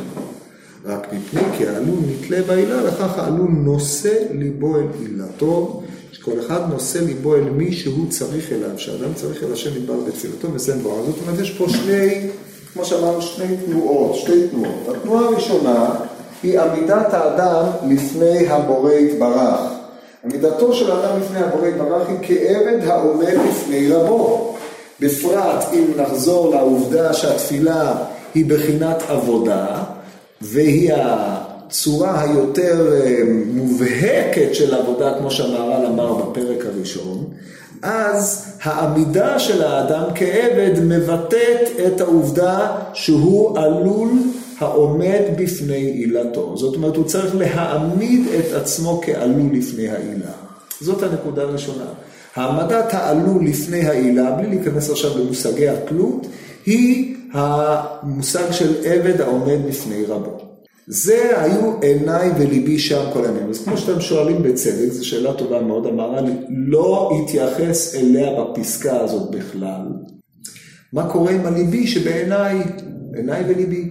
רק 0.88 1.14
מפני 1.14 1.42
כי 1.58 1.68
העלול 1.68 2.00
נתלה 2.08 2.42
בעילה, 2.48 2.82
לכך 2.82 3.20
העלול 3.20 3.50
נושא 3.50 4.14
ליבו 4.32 4.76
אל 4.76 4.88
עילתו, 5.00 5.82
שכל 6.12 6.40
אחד 6.46 6.70
נושא 6.70 6.98
ליבו 6.98 7.36
אל 7.36 7.50
מי 7.50 7.72
שהוא 7.72 8.10
צריך 8.10 8.52
אליו, 8.52 8.70
שאדם 8.80 9.14
צריך 9.16 9.44
אל 9.44 9.54
השם 9.54 9.78
יתברך 9.78 10.08
בתפילתו 10.08 10.54
וזה 10.54 10.76
מבואר. 10.76 11.06
זאת 11.06 11.16
אומרת, 11.22 11.40
יש 11.40 11.52
פה 11.52 11.70
שני, 11.70 12.30
כמו 12.74 12.86
שאמרנו, 12.86 13.22
שני 13.22 13.58
תנועות, 13.66 14.16
שתי 14.16 14.48
תנועות. 14.48 14.96
התנועה 14.98 15.26
הראשונה 15.26 15.90
היא 16.44 16.60
עמידת 16.60 17.14
האדם 17.14 17.66
לפני 17.90 18.48
הבורא 18.48 18.92
יתברך. 18.92 19.60
עמידתו 20.26 20.74
של 20.74 20.92
האדם 20.92 21.20
לפני 21.22 21.40
הבורא 21.40 21.68
יתברך 21.68 22.08
היא 22.10 22.18
כעבד 22.22 22.88
העומד 22.88 23.36
לפני 23.50 23.92
רבו. 23.92 24.56
בפרט 25.00 25.66
אם 25.74 25.86
נחזור 25.98 26.56
לעובדה 26.56 27.14
שהתפילה 27.14 27.94
היא 28.36 28.46
בחינת 28.46 29.04
עבודה, 29.10 29.84
והיא 30.42 30.94
הצורה 30.96 32.22
היותר 32.22 32.94
אה, 32.94 33.24
מובהקת 33.54 34.56
של 34.56 34.74
עבודה, 34.76 35.20
כמו 35.20 35.32
שהמהר"ל 35.32 35.86
אמר 35.86 36.14
בפרק 36.14 36.66
הראשון, 36.66 37.26
אז 37.82 38.46
העמידה 38.62 39.40
של 39.40 39.64
האדם 39.64 40.04
כעבד 40.16 40.74
מבטאת 40.84 41.68
את 41.88 42.02
העובדה 42.02 42.78
שהוא 42.94 43.60
עלול 43.60 44.10
העומד 44.60 45.22
בפני 45.38 45.76
עילתו. 45.76 46.58
זאת 46.58 46.76
אומרת, 46.76 46.96
הוא 46.96 47.06
צריך 47.06 47.36
להעמיד 47.36 48.22
את 48.40 48.54
עצמו 48.54 49.02
כעלול 49.06 49.50
לפני 49.54 49.90
העילה. 49.90 50.32
זאת 50.82 51.04
הנקודה 51.04 51.42
הראשונה. 51.42 51.86
העמדת 52.36 52.94
העלול 52.94 53.46
לפני 53.46 53.88
העילה, 53.88 54.32
בלי 54.32 54.48
להיכנס 54.48 54.90
עכשיו 54.90 55.18
למושגי 55.18 55.70
התלות, 55.70 56.28
היא 56.66 57.17
המושג 57.34 58.52
של 58.52 58.86
עבד 58.86 59.22
העומד 59.22 59.58
בפני 59.68 60.06
רבו. 60.06 60.38
זה 60.88 61.42
היו 61.42 61.82
עיניי 61.82 62.32
וליבי 62.38 62.80
שם 62.80 63.10
כל 63.14 63.26
הימים. 63.26 63.50
אז 63.50 63.64
כמו 63.64 63.78
שאתם 63.78 64.02
שואלים 64.02 64.44
בצדק, 64.44 64.92
זו 64.92 65.08
שאלה 65.08 65.34
טובה 65.34 65.62
מאוד, 65.62 65.86
אמרה 65.86 66.22
לי, 66.22 66.32
לא 66.50 67.12
התייחס 67.24 67.96
אליה 67.96 68.44
בפסקה 68.44 69.00
הזאת 69.00 69.32
בכלל. 69.32 69.82
מה 70.94 71.10
קורה 71.10 71.32
עם 71.32 71.46
הליבי 71.46 71.88
שבעיניי, 71.88 72.60
עיניי 73.16 73.44
וליבי? 73.48 73.90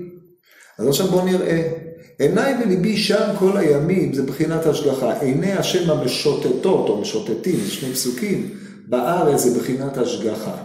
אז 0.79 0.89
עכשיו 0.89 1.07
בואו 1.07 1.25
נראה. 1.25 1.73
עיניי 2.19 2.55
וליבי 2.63 2.97
שם 2.97 3.35
כל 3.39 3.57
הימים, 3.57 4.13
זה 4.13 4.23
בחינת 4.23 4.67
השגחה. 4.67 5.21
עיני 5.21 5.53
השם 5.53 5.91
המשוטטות 5.91 6.89
או 6.89 7.01
משוטטים, 7.01 7.57
שני 7.69 7.93
פסוקים, 7.93 8.51
בארץ 8.89 9.41
זה 9.41 9.59
בחינת 9.59 9.97
השגחה. 9.97 10.57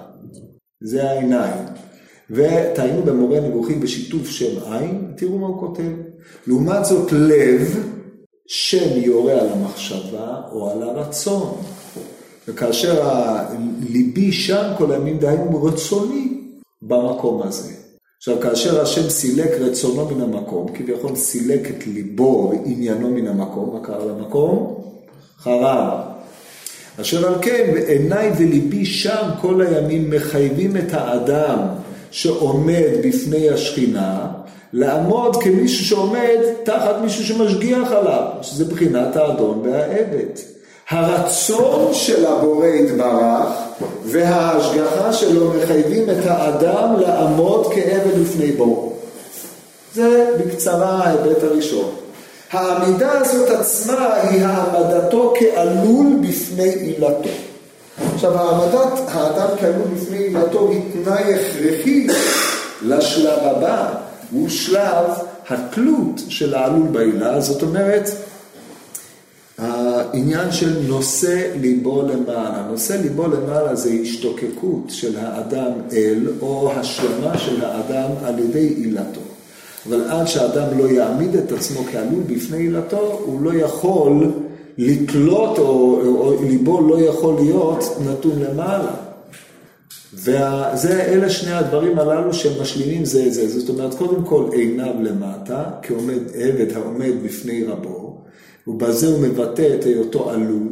זה 0.84 1.10
העיניים. 1.10 1.66
ותעיינו 2.32 3.04
במורה 3.04 3.40
נבוכים 3.40 3.80
בשיתוף 3.80 4.30
שם 4.30 4.72
עין, 4.72 5.12
תראו 5.18 5.38
מה 5.38 5.48
הוא 5.48 5.60
כותב. 5.60 5.92
לעומת 6.48 6.86
זאת 6.86 7.12
לב, 7.12 7.88
שם 8.48 9.00
יורה 9.02 9.34
על 9.34 9.50
המחשבה 9.50 10.42
או 10.52 10.72
על 10.72 10.84
הרצון. 10.84 11.58
וכאשר 12.48 13.08
ליבי 13.90 14.32
שם 14.32 14.72
כל 14.78 14.92
הימים, 14.92 15.20
דהיינו 15.20 15.64
רצוני 15.64 16.42
במקום 16.82 17.42
הזה. 17.42 17.74
עכשיו, 18.18 18.40
כאשר 18.42 18.82
השם 18.82 19.10
סילק 19.10 19.52
רצונו 19.52 20.16
מן 20.16 20.22
המקום, 20.22 20.68
כביכול 20.74 21.16
סילק 21.16 21.70
את 21.70 21.88
ליבו 21.88 22.52
ועניינו 22.52 23.10
מן 23.10 23.28
המקום, 23.28 23.74
מה 23.74 23.80
קרה 23.84 24.06
למקום? 24.06 24.84
חרב. 25.38 26.00
אשר 27.02 27.28
על 27.28 27.36
כן, 27.42 27.74
עיניי 27.88 28.32
וליבי 28.38 28.86
שם 28.86 29.30
כל 29.42 29.62
הימים 29.62 30.10
מחייבים 30.10 30.78
את 30.78 30.94
האדם 30.94 31.58
שעומד 32.12 32.90
בפני 33.04 33.50
השכינה, 33.50 34.28
לעמוד 34.74 35.44
כמישהו 35.44 35.86
שעומד 35.86 36.38
תחת 36.64 36.96
מישהו 37.02 37.26
שמשגיח 37.26 37.92
עליו, 37.92 38.24
שזה 38.42 38.66
בחינת 38.66 39.16
האדון 39.16 39.62
והעבד. 39.64 40.40
הרצון 40.90 41.94
של 41.94 42.26
הבורא 42.26 42.68
יתברך 42.68 43.48
וההשגחה 44.06 45.14
שלו 45.14 45.54
מחייבים 45.54 46.10
את 46.10 46.26
האדם 46.26 47.00
לעמוד 47.00 47.74
כעבד 47.74 48.18
לפני 48.22 48.52
בוראו. 48.52 48.94
זה 49.94 50.26
בקצרה 50.40 51.04
ההיבט 51.04 51.44
הראשון. 51.44 51.92
העמידה 52.52 53.12
הזאת 53.12 53.50
עצמה 53.50 54.14
היא 54.14 54.46
העמדתו 54.46 55.34
כעלול 55.40 56.08
בפני 56.22 56.70
עילתו. 56.70 57.30
עכשיו, 58.14 58.38
העמדת 58.38 59.00
האדם 59.08 59.58
כעלול 59.60 59.88
בפני 59.96 60.18
עילתו 60.18 60.70
היא 60.70 60.82
תנאי 60.94 61.34
הכרחי 61.34 62.08
לשלב 62.82 63.40
הבא, 63.42 63.94
הוא 64.32 64.50
שלב 64.50 65.06
התלות 65.50 66.22
של 66.30 66.54
העלול 66.54 66.88
בעילה, 66.88 67.42
זאת 67.42 67.62
אומרת, 67.62 68.10
העניין 69.58 70.52
של 70.52 70.80
נושא 70.88 71.52
ליבו 71.62 72.02
למעלה. 72.02 72.66
נושא 72.70 72.94
ליבו 72.94 73.28
למעלה 73.28 73.76
זה 73.76 73.90
השתוקקות 74.02 74.84
של 74.88 75.18
האדם 75.18 75.72
אל, 75.94 76.28
או 76.42 76.72
השלמה 76.76 77.38
של 77.38 77.66
האדם 77.66 78.10
על 78.24 78.40
ידי 78.40 78.68
עילתו. 78.78 79.22
אבל 79.90 80.10
עד 80.10 80.28
שהאדם 80.28 80.80
לא 80.80 80.90
יעמיד 80.90 81.36
את 81.36 81.52
עצמו 81.52 81.84
כעלול 81.92 82.24
בפני 82.28 82.58
עילתו, 82.58 83.22
הוא 83.26 83.42
לא 83.42 83.54
יכול 83.54 84.32
לתלות, 84.78 85.60
או, 85.60 86.02
או 86.02 86.44
ליבו 86.44 86.82
לא 86.82 87.02
יכול 87.02 87.36
להיות 87.40 87.84
נתון 88.06 88.40
למעלה. 88.40 88.92
ואלה 90.14 91.30
שני 91.30 91.52
הדברים 91.52 92.00
הללו 92.00 92.34
שמשלימים 92.34 93.06
זה 93.06 93.26
את 93.26 93.34
זה. 93.34 93.60
זאת 93.60 93.70
אומרת, 93.70 93.94
קודם 93.94 94.24
כל 94.24 94.50
עיניו 94.54 94.94
למטה, 95.02 95.64
כעומד 95.82 96.20
עבד 96.36 96.72
העומד 96.76 97.12
בפני 97.24 97.64
רבו, 97.64 98.22
ובזה 98.68 99.08
הוא 99.08 99.20
מבטא 99.20 99.76
את 99.80 99.84
היותו 99.84 100.30
עלול, 100.30 100.70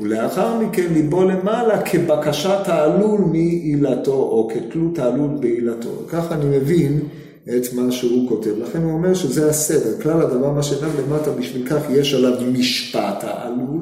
ולאחר 0.00 0.58
מכן 0.58 0.86
ליבו 0.92 1.24
למעלה 1.24 1.82
כבקשת 1.82 2.60
העלול 2.66 3.20
מעילתו, 3.20 4.12
או 4.12 4.50
כתלות 4.54 4.98
העלול 4.98 5.30
בעילתו. 5.40 6.02
ככה 6.08 6.34
אני 6.34 6.58
מבין 6.58 7.00
את 7.48 7.72
מה 7.72 7.92
שהוא 7.92 8.28
כותב. 8.28 8.58
לכן 8.58 8.82
הוא 8.82 8.92
אומר 8.92 9.14
שזה 9.14 9.50
הסדר. 9.50 10.02
כלל 10.02 10.20
הדבר 10.20 10.50
מה 10.50 10.62
שאינם 10.62 10.90
למטה, 10.98 11.30
בשביל 11.30 11.66
כך 11.68 11.82
יש 11.90 12.14
עליו 12.14 12.40
משפט 12.52 13.24
העלול, 13.24 13.80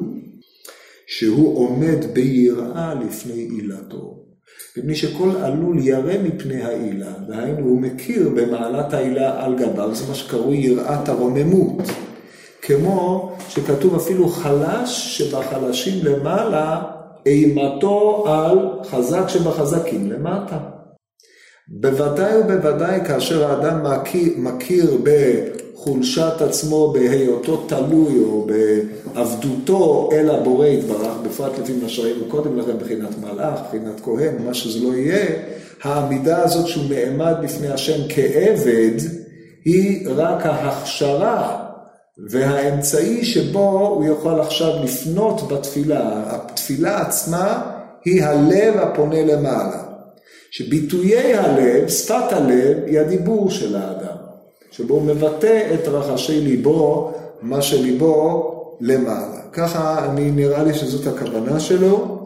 שהוא 1.07 1.57
עומד 1.57 2.05
ביראה 2.13 2.93
לפני 2.93 3.33
עילתו. 3.33 4.17
מפני 4.77 4.95
שכל 4.95 5.29
עלול 5.41 5.79
ירא 5.79 6.13
מפני 6.23 6.63
העילה, 6.63 7.13
דהיינו 7.27 7.59
הוא 7.59 7.81
מכיר 7.81 8.29
במעלת 8.29 8.93
העילה 8.93 9.45
על 9.45 9.55
גביו, 9.55 9.95
זה 9.95 10.07
מה 10.09 10.15
שקרוי 10.15 10.57
יראת 10.57 11.09
הרוממות. 11.09 11.81
כמו 12.61 13.31
שכתוב 13.49 13.95
אפילו 13.95 14.29
חלש 14.29 15.17
שבחלשים 15.17 16.05
למעלה, 16.05 16.81
אימתו 17.25 18.23
על 18.27 18.57
חזק 18.89 19.27
שבחזקים 19.27 20.11
למטה. 20.11 20.80
בוודאי 21.73 22.37
ובוודאי 22.39 22.99
כאשר 23.07 23.51
האדם 23.51 23.83
מכיר, 23.83 24.33
מכיר 24.37 24.97
בחולשת 25.03 26.41
עצמו, 26.41 26.91
בהיותו 26.93 27.65
תלוי 27.67 28.19
או 28.23 28.47
בעבדותו 29.13 30.09
אל 30.11 30.29
הבורא 30.29 30.67
יתברך, 30.67 31.17
בפרט 31.23 31.59
לפי 31.59 31.73
מה 31.83 31.89
שראינו 31.89 32.25
קודם 32.27 32.59
לכן, 32.59 32.71
מבחינת 32.71 33.09
מלאך, 33.21 33.59
מבחינת 33.65 34.01
כהן, 34.03 34.35
מה 34.45 34.53
שזה 34.53 34.87
לא 34.87 34.93
יהיה, 34.95 35.25
העמידה 35.83 36.43
הזאת 36.43 36.67
שהוא 36.67 36.83
נעמד 36.89 37.35
בפני 37.43 37.67
השם 37.67 38.01
כעבד, 38.09 38.97
היא 39.65 40.07
רק 40.15 40.45
ההכשרה 40.45 41.65
והאמצעי 42.29 43.25
שבו 43.25 43.79
הוא 43.95 44.05
יכול 44.05 44.39
עכשיו 44.41 44.83
לפנות 44.83 45.47
בתפילה. 45.47 46.23
התפילה 46.27 47.01
עצמה 47.01 47.61
היא 48.05 48.23
הלב 48.23 48.77
הפונה 48.77 49.25
למעלה. 49.25 49.90
שביטויי 50.51 51.33
הלב, 51.33 51.87
שפת 51.87 52.31
הלב, 52.31 52.77
היא 52.85 52.99
הדיבור 52.99 53.49
של 53.49 53.75
האדם. 53.75 54.15
שבו 54.71 54.93
הוא 54.93 55.01
מבטא 55.01 55.73
את 55.73 55.87
רחשי 55.87 56.41
ליבו, 56.41 57.13
מה 57.41 57.61
שליבו 57.61 58.77
למעלה. 58.81 59.41
ככה 59.53 60.05
אני 60.05 60.31
נראה 60.31 60.63
לי 60.63 60.73
שזאת 60.73 61.07
הכוונה 61.07 61.59
שלו. 61.59 62.17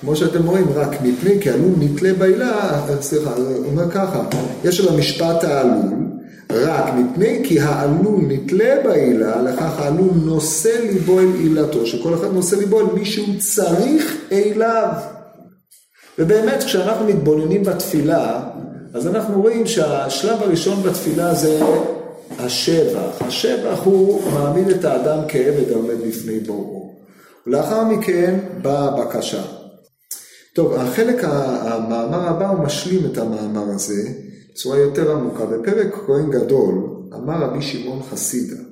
כמו 0.00 0.16
שאתם 0.16 0.46
רואים, 0.46 0.66
רק 0.74 1.02
מפני 1.02 1.40
כי 1.40 1.50
עלול 1.50 1.72
נתלה 1.78 2.14
בעילה, 2.14 2.82
סליחה, 3.00 3.34
הוא 3.34 3.66
אומר 3.66 3.90
ככה, 3.90 4.22
יש 4.64 4.80
על 4.80 4.94
המשפט 4.94 5.44
העלול, 5.44 5.92
רק 6.50 6.94
מפני 6.94 7.40
כי 7.44 7.60
העלול 7.60 8.20
נתלה 8.28 8.74
בעילה, 8.84 9.42
לכך 9.42 9.80
העלול 9.80 10.10
נושא 10.24 10.80
ליבו 10.82 11.20
אל 11.20 11.32
עילתו, 11.38 11.86
שכל 11.86 12.14
אחד 12.14 12.32
נושא 12.32 12.56
ליבו 12.56 12.80
אל 12.80 12.86
מי 12.94 13.04
שהוא 13.04 13.34
צריך 13.38 14.16
אליו. 14.32 14.92
ובאמת 16.20 16.62
כשאנחנו 16.62 17.06
מתבוננים 17.06 17.64
בתפילה, 17.64 18.50
אז 18.94 19.06
אנחנו 19.06 19.42
רואים 19.42 19.66
שהשלב 19.66 20.42
הראשון 20.42 20.82
בתפילה 20.82 21.34
זה 21.34 21.60
השבח. 22.38 23.22
השבח 23.22 23.80
הוא 23.84 24.30
מעמיד 24.32 24.68
את 24.68 24.84
האדם 24.84 25.18
כעבד 25.28 25.70
העומד 25.70 25.94
בפני 26.08 26.40
בוראו. 26.40 26.94
ולאחר 27.46 27.84
מכן 27.84 28.38
באה 28.62 28.84
הבקשה. 28.84 29.42
טוב, 30.54 30.74
החלק, 30.74 31.24
המאמר 31.24 32.28
הבא 32.28 32.48
הוא 32.48 32.64
משלים 32.64 33.00
את 33.12 33.18
המאמר 33.18 33.74
הזה 33.74 34.02
בצורה 34.52 34.78
יותר 34.78 35.12
עמוקה. 35.12 35.46
בפרק 35.46 35.94
כהן 36.06 36.30
גדול, 36.30 36.74
אמר 37.14 37.44
רבי 37.44 37.62
שמעון 37.62 38.02
חסידה, 38.02 38.62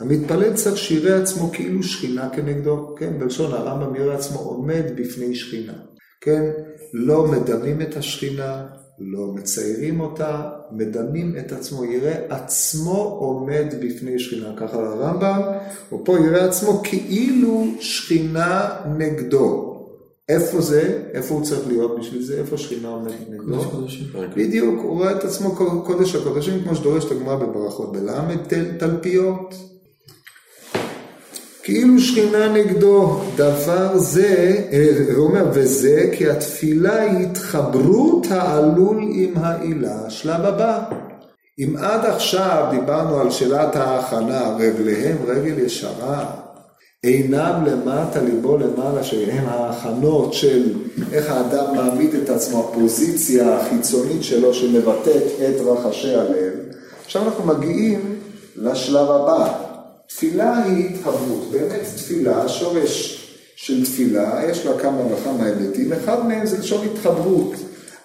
המתפלל 0.00 0.54
צריך 0.54 0.76
שיראה 0.76 1.22
עצמו 1.22 1.50
כאילו 1.52 1.82
שכינה 1.82 2.28
כנגדו, 2.28 2.94
כן, 2.98 3.18
בלשון 3.18 3.52
הרמב"ם 3.52 3.96
יראה 3.96 4.14
עצמו 4.14 4.38
עומד 4.38 4.84
בפני 4.96 5.34
שכינה, 5.34 5.72
כן, 6.20 6.50
לא 6.92 7.26
מדמים 7.26 7.82
את 7.82 7.96
השכינה, 7.96 8.66
לא 8.98 9.26
מציירים 9.34 10.00
אותה, 10.00 10.50
מדמים 10.72 11.36
את 11.38 11.52
עצמו, 11.52 11.84
יראה 11.84 12.14
עצמו 12.28 13.16
עומד 13.20 13.66
בפני 13.80 14.18
שכינה, 14.18 14.52
ככה 14.56 14.76
הרמב"ם, 14.76 15.40
ופה 15.92 16.18
יראה 16.18 16.44
עצמו 16.44 16.80
כאילו 16.84 17.64
שכינה 17.80 18.70
נגדו. 18.98 19.72
איפה 20.28 20.60
זה? 20.60 21.02
איפה 21.12 21.34
הוא 21.34 21.44
צריך 21.44 21.68
להיות 21.68 21.98
בשביל 21.98 22.22
זה? 22.22 22.38
איפה 22.38 22.58
שכינה 22.58 22.88
עומדת 22.88 23.14
נגדו? 23.30 23.60
בדיוק, 24.36 24.80
הוא 24.82 24.98
רואה 24.98 25.12
את 25.12 25.24
עצמו 25.24 25.56
קודש 25.84 26.14
הקודשים, 26.14 26.64
כמו 26.64 26.74
שדורשת 26.76 27.10
הגמרא 27.10 27.36
בברכות 27.36 27.92
בלמד, 27.92 28.38
תלפיות. 28.78 29.54
כאילו 31.66 32.00
שכינה 32.00 32.48
נגדו, 32.52 33.20
דבר 33.36 33.98
זה, 33.98 34.62
הוא 35.16 35.26
אומר, 35.26 35.44
וזה 35.52 36.10
כי 36.12 36.30
התפילה 36.30 37.02
היא 37.02 37.26
התחברות 37.26 38.26
העלול 38.30 39.04
עם 39.12 39.32
העילה, 39.36 40.10
שלב 40.10 40.44
הבא. 40.44 40.82
אם 41.58 41.76
עד 41.78 42.04
עכשיו 42.04 42.66
דיברנו 42.70 43.20
על 43.20 43.30
שאלת 43.30 43.76
ההכנה, 43.76 44.56
רגליהם 44.58 45.16
רגל 45.26 45.58
ישרה, 45.58 46.26
עיניו 47.02 47.54
למטה, 47.66 48.22
ליבו 48.22 48.58
למעלה, 48.58 49.04
שהם 49.04 49.44
ההכנות 49.46 50.34
של 50.34 50.72
איך 51.12 51.30
האדם 51.30 51.76
מעמיד 51.76 52.14
את 52.14 52.30
עצמו, 52.30 52.60
הפוזיציה 52.60 53.56
החיצונית 53.56 54.22
שלו 54.22 54.54
שמבטאת 54.54 55.22
את 55.48 55.60
רחשי 55.60 56.14
הלב. 56.14 56.52
עכשיו 57.04 57.22
אנחנו 57.22 57.44
מגיעים 57.44 58.16
לשלב 58.56 59.10
הבא. 59.10 59.65
תפילה 60.08 60.64
היא 60.64 60.94
התהוות, 60.94 61.50
באמת 61.50 61.82
תפילה, 61.96 62.42
השורש 62.42 63.22
של 63.56 63.84
תפילה, 63.84 64.40
יש 64.50 64.66
לה 64.66 64.78
כמה 64.78 65.00
וכמה 65.12 65.44
היבטים, 65.44 65.92
אחד 65.92 66.26
מהם 66.26 66.46
זה 66.46 66.58
לשון 66.58 66.86
התחברות, 66.86 67.52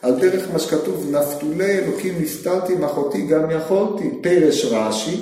על 0.02 0.20
דרך 0.20 0.52
מה 0.54 0.60
שכתוב, 0.60 1.16
נפתולי 1.16 1.80
אלוקים 1.80 2.22
נפתלתי, 2.22 2.76
מחותי 2.76 3.22
גם 3.22 3.52
יכולתי, 3.52 4.10
פרש 4.24 4.66
רש"י, 4.66 5.20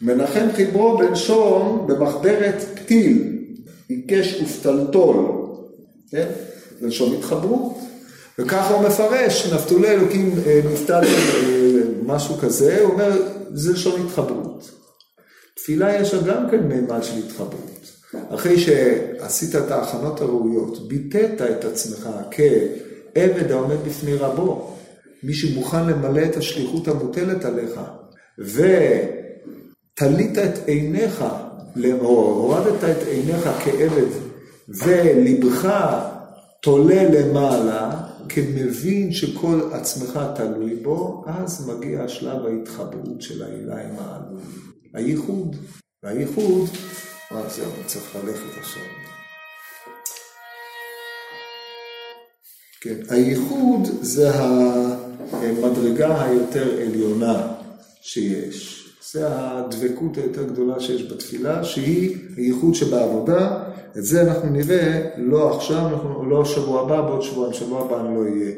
מנחם 0.00 0.46
חיברו 0.56 0.98
בלשון 0.98 1.86
במחברת 1.86 2.64
פתיל, 2.74 3.38
עיקש 3.88 4.42
ופתלתול, 4.42 5.16
כן? 6.10 6.28
בלשון 6.80 7.14
התחברות. 7.14 7.78
וככה 8.38 8.74
הוא 8.74 8.88
מפרש, 8.88 9.52
נפתולי 9.52 9.88
אלוקים 9.88 10.34
נפתלתי 10.72 11.10
משהו 12.06 12.34
כזה, 12.34 12.80
הוא 12.82 12.92
אומר, 12.92 13.22
זה 13.54 13.72
לשון 13.72 14.06
התחברות. 14.06 14.77
תפילה 15.62 16.00
יש 16.00 16.14
לה 16.14 16.22
גם 16.22 16.50
כן 16.50 16.60
מימד 16.60 17.02
של 17.02 17.18
התחברות. 17.18 17.78
אחרי 18.34 18.58
שעשית 18.58 19.56
את 19.56 19.70
ההכנות 19.70 20.20
הראויות, 20.20 20.88
ביטאת 20.88 21.42
את 21.42 21.64
עצמך 21.64 22.08
כעבד 22.30 23.50
העומד 23.50 23.76
בפני 23.86 24.14
רבו, 24.14 24.76
מי 25.22 25.34
שמוכן 25.34 25.86
למלא 25.86 26.24
את 26.24 26.36
השליחות 26.36 26.88
המוטלת 26.88 27.44
עליך, 27.44 27.80
ותלית 28.38 30.38
את 30.38 30.68
עיניך, 30.68 31.24
או 32.00 32.08
הורדת 32.08 32.84
את 32.84 33.06
עיניך 33.06 33.48
כעבד, 33.64 34.08
ולבך 34.68 35.68
תולה 36.62 37.04
למעלה, 37.04 37.90
כמבין 38.28 39.12
שכל 39.12 39.60
עצמך 39.72 40.20
תלוי 40.34 40.74
בו, 40.74 41.24
אז 41.26 41.70
מגיע 41.70 42.08
שלב 42.08 42.46
ההתחברות 42.46 43.22
של 43.22 43.42
העילה 43.42 43.74
עם 43.74 43.94
העלול. 43.98 44.40
הייחוד, 44.94 45.56
והייחוד, 46.02 46.68
אה 47.32 47.48
זהו, 47.48 47.70
צריך 47.86 48.16
ללכת 48.16 48.58
עכשיו. 48.60 48.82
כן, 52.80 52.96
הייחוד 53.08 53.88
זה 54.00 54.30
המדרגה 55.32 56.24
היותר 56.24 56.80
עליונה 56.82 57.52
שיש. 58.00 58.84
זה 59.12 59.26
הדבקות 59.28 60.16
היותר 60.16 60.42
גדולה 60.42 60.80
שיש 60.80 61.12
בתפילה, 61.12 61.64
שהיא 61.64 62.16
הייחוד 62.36 62.74
שבעבודה. 62.74 63.64
את 63.98 64.04
זה 64.04 64.22
אנחנו 64.22 64.50
נראה 64.50 65.08
לא 65.16 65.56
עכשיו, 65.56 65.88
אנחנו, 65.88 66.30
לא 66.30 66.44
שבוע 66.44 66.80
הבא, 66.80 67.00
בעוד 67.00 67.22
שבועיים, 67.22 67.54
שבוע 67.54 67.84
הבא 67.84 68.00
אני 68.00 68.14
לא 68.14 68.20
אהיה. 68.20 68.54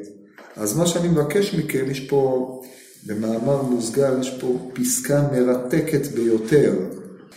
אז 0.56 0.78
מה 0.78 0.86
שאני 0.86 1.08
מבקש 1.08 1.54
מכם, 1.54 1.90
יש 1.90 2.00
פה, 2.00 2.62
במאמר 3.06 3.62
מוסגר, 3.62 4.20
יש 4.20 4.30
פה 4.40 4.70
פסקה 4.72 5.22
מרתקת 5.32 6.06
ביותר. 6.06 6.72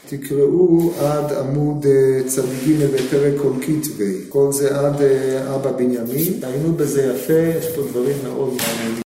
תקראו 0.09 0.91
עד 0.99 1.33
עמוד 1.33 1.85
צ"ג 2.27 2.85
בפרק 2.95 3.33
כל 3.41 3.51
כתבי, 3.61 4.17
כל 4.29 4.51
זה 4.51 4.79
עד 4.79 5.01
אבא 5.55 5.71
בנימין, 5.71 6.33
היינו 6.41 6.73
בזה 6.73 7.13
יפה, 7.15 7.57
יש 7.59 7.67
פה 7.75 7.81
דברים 7.81 8.15
מאוד 8.23 8.49
מעניינים. 8.49 8.93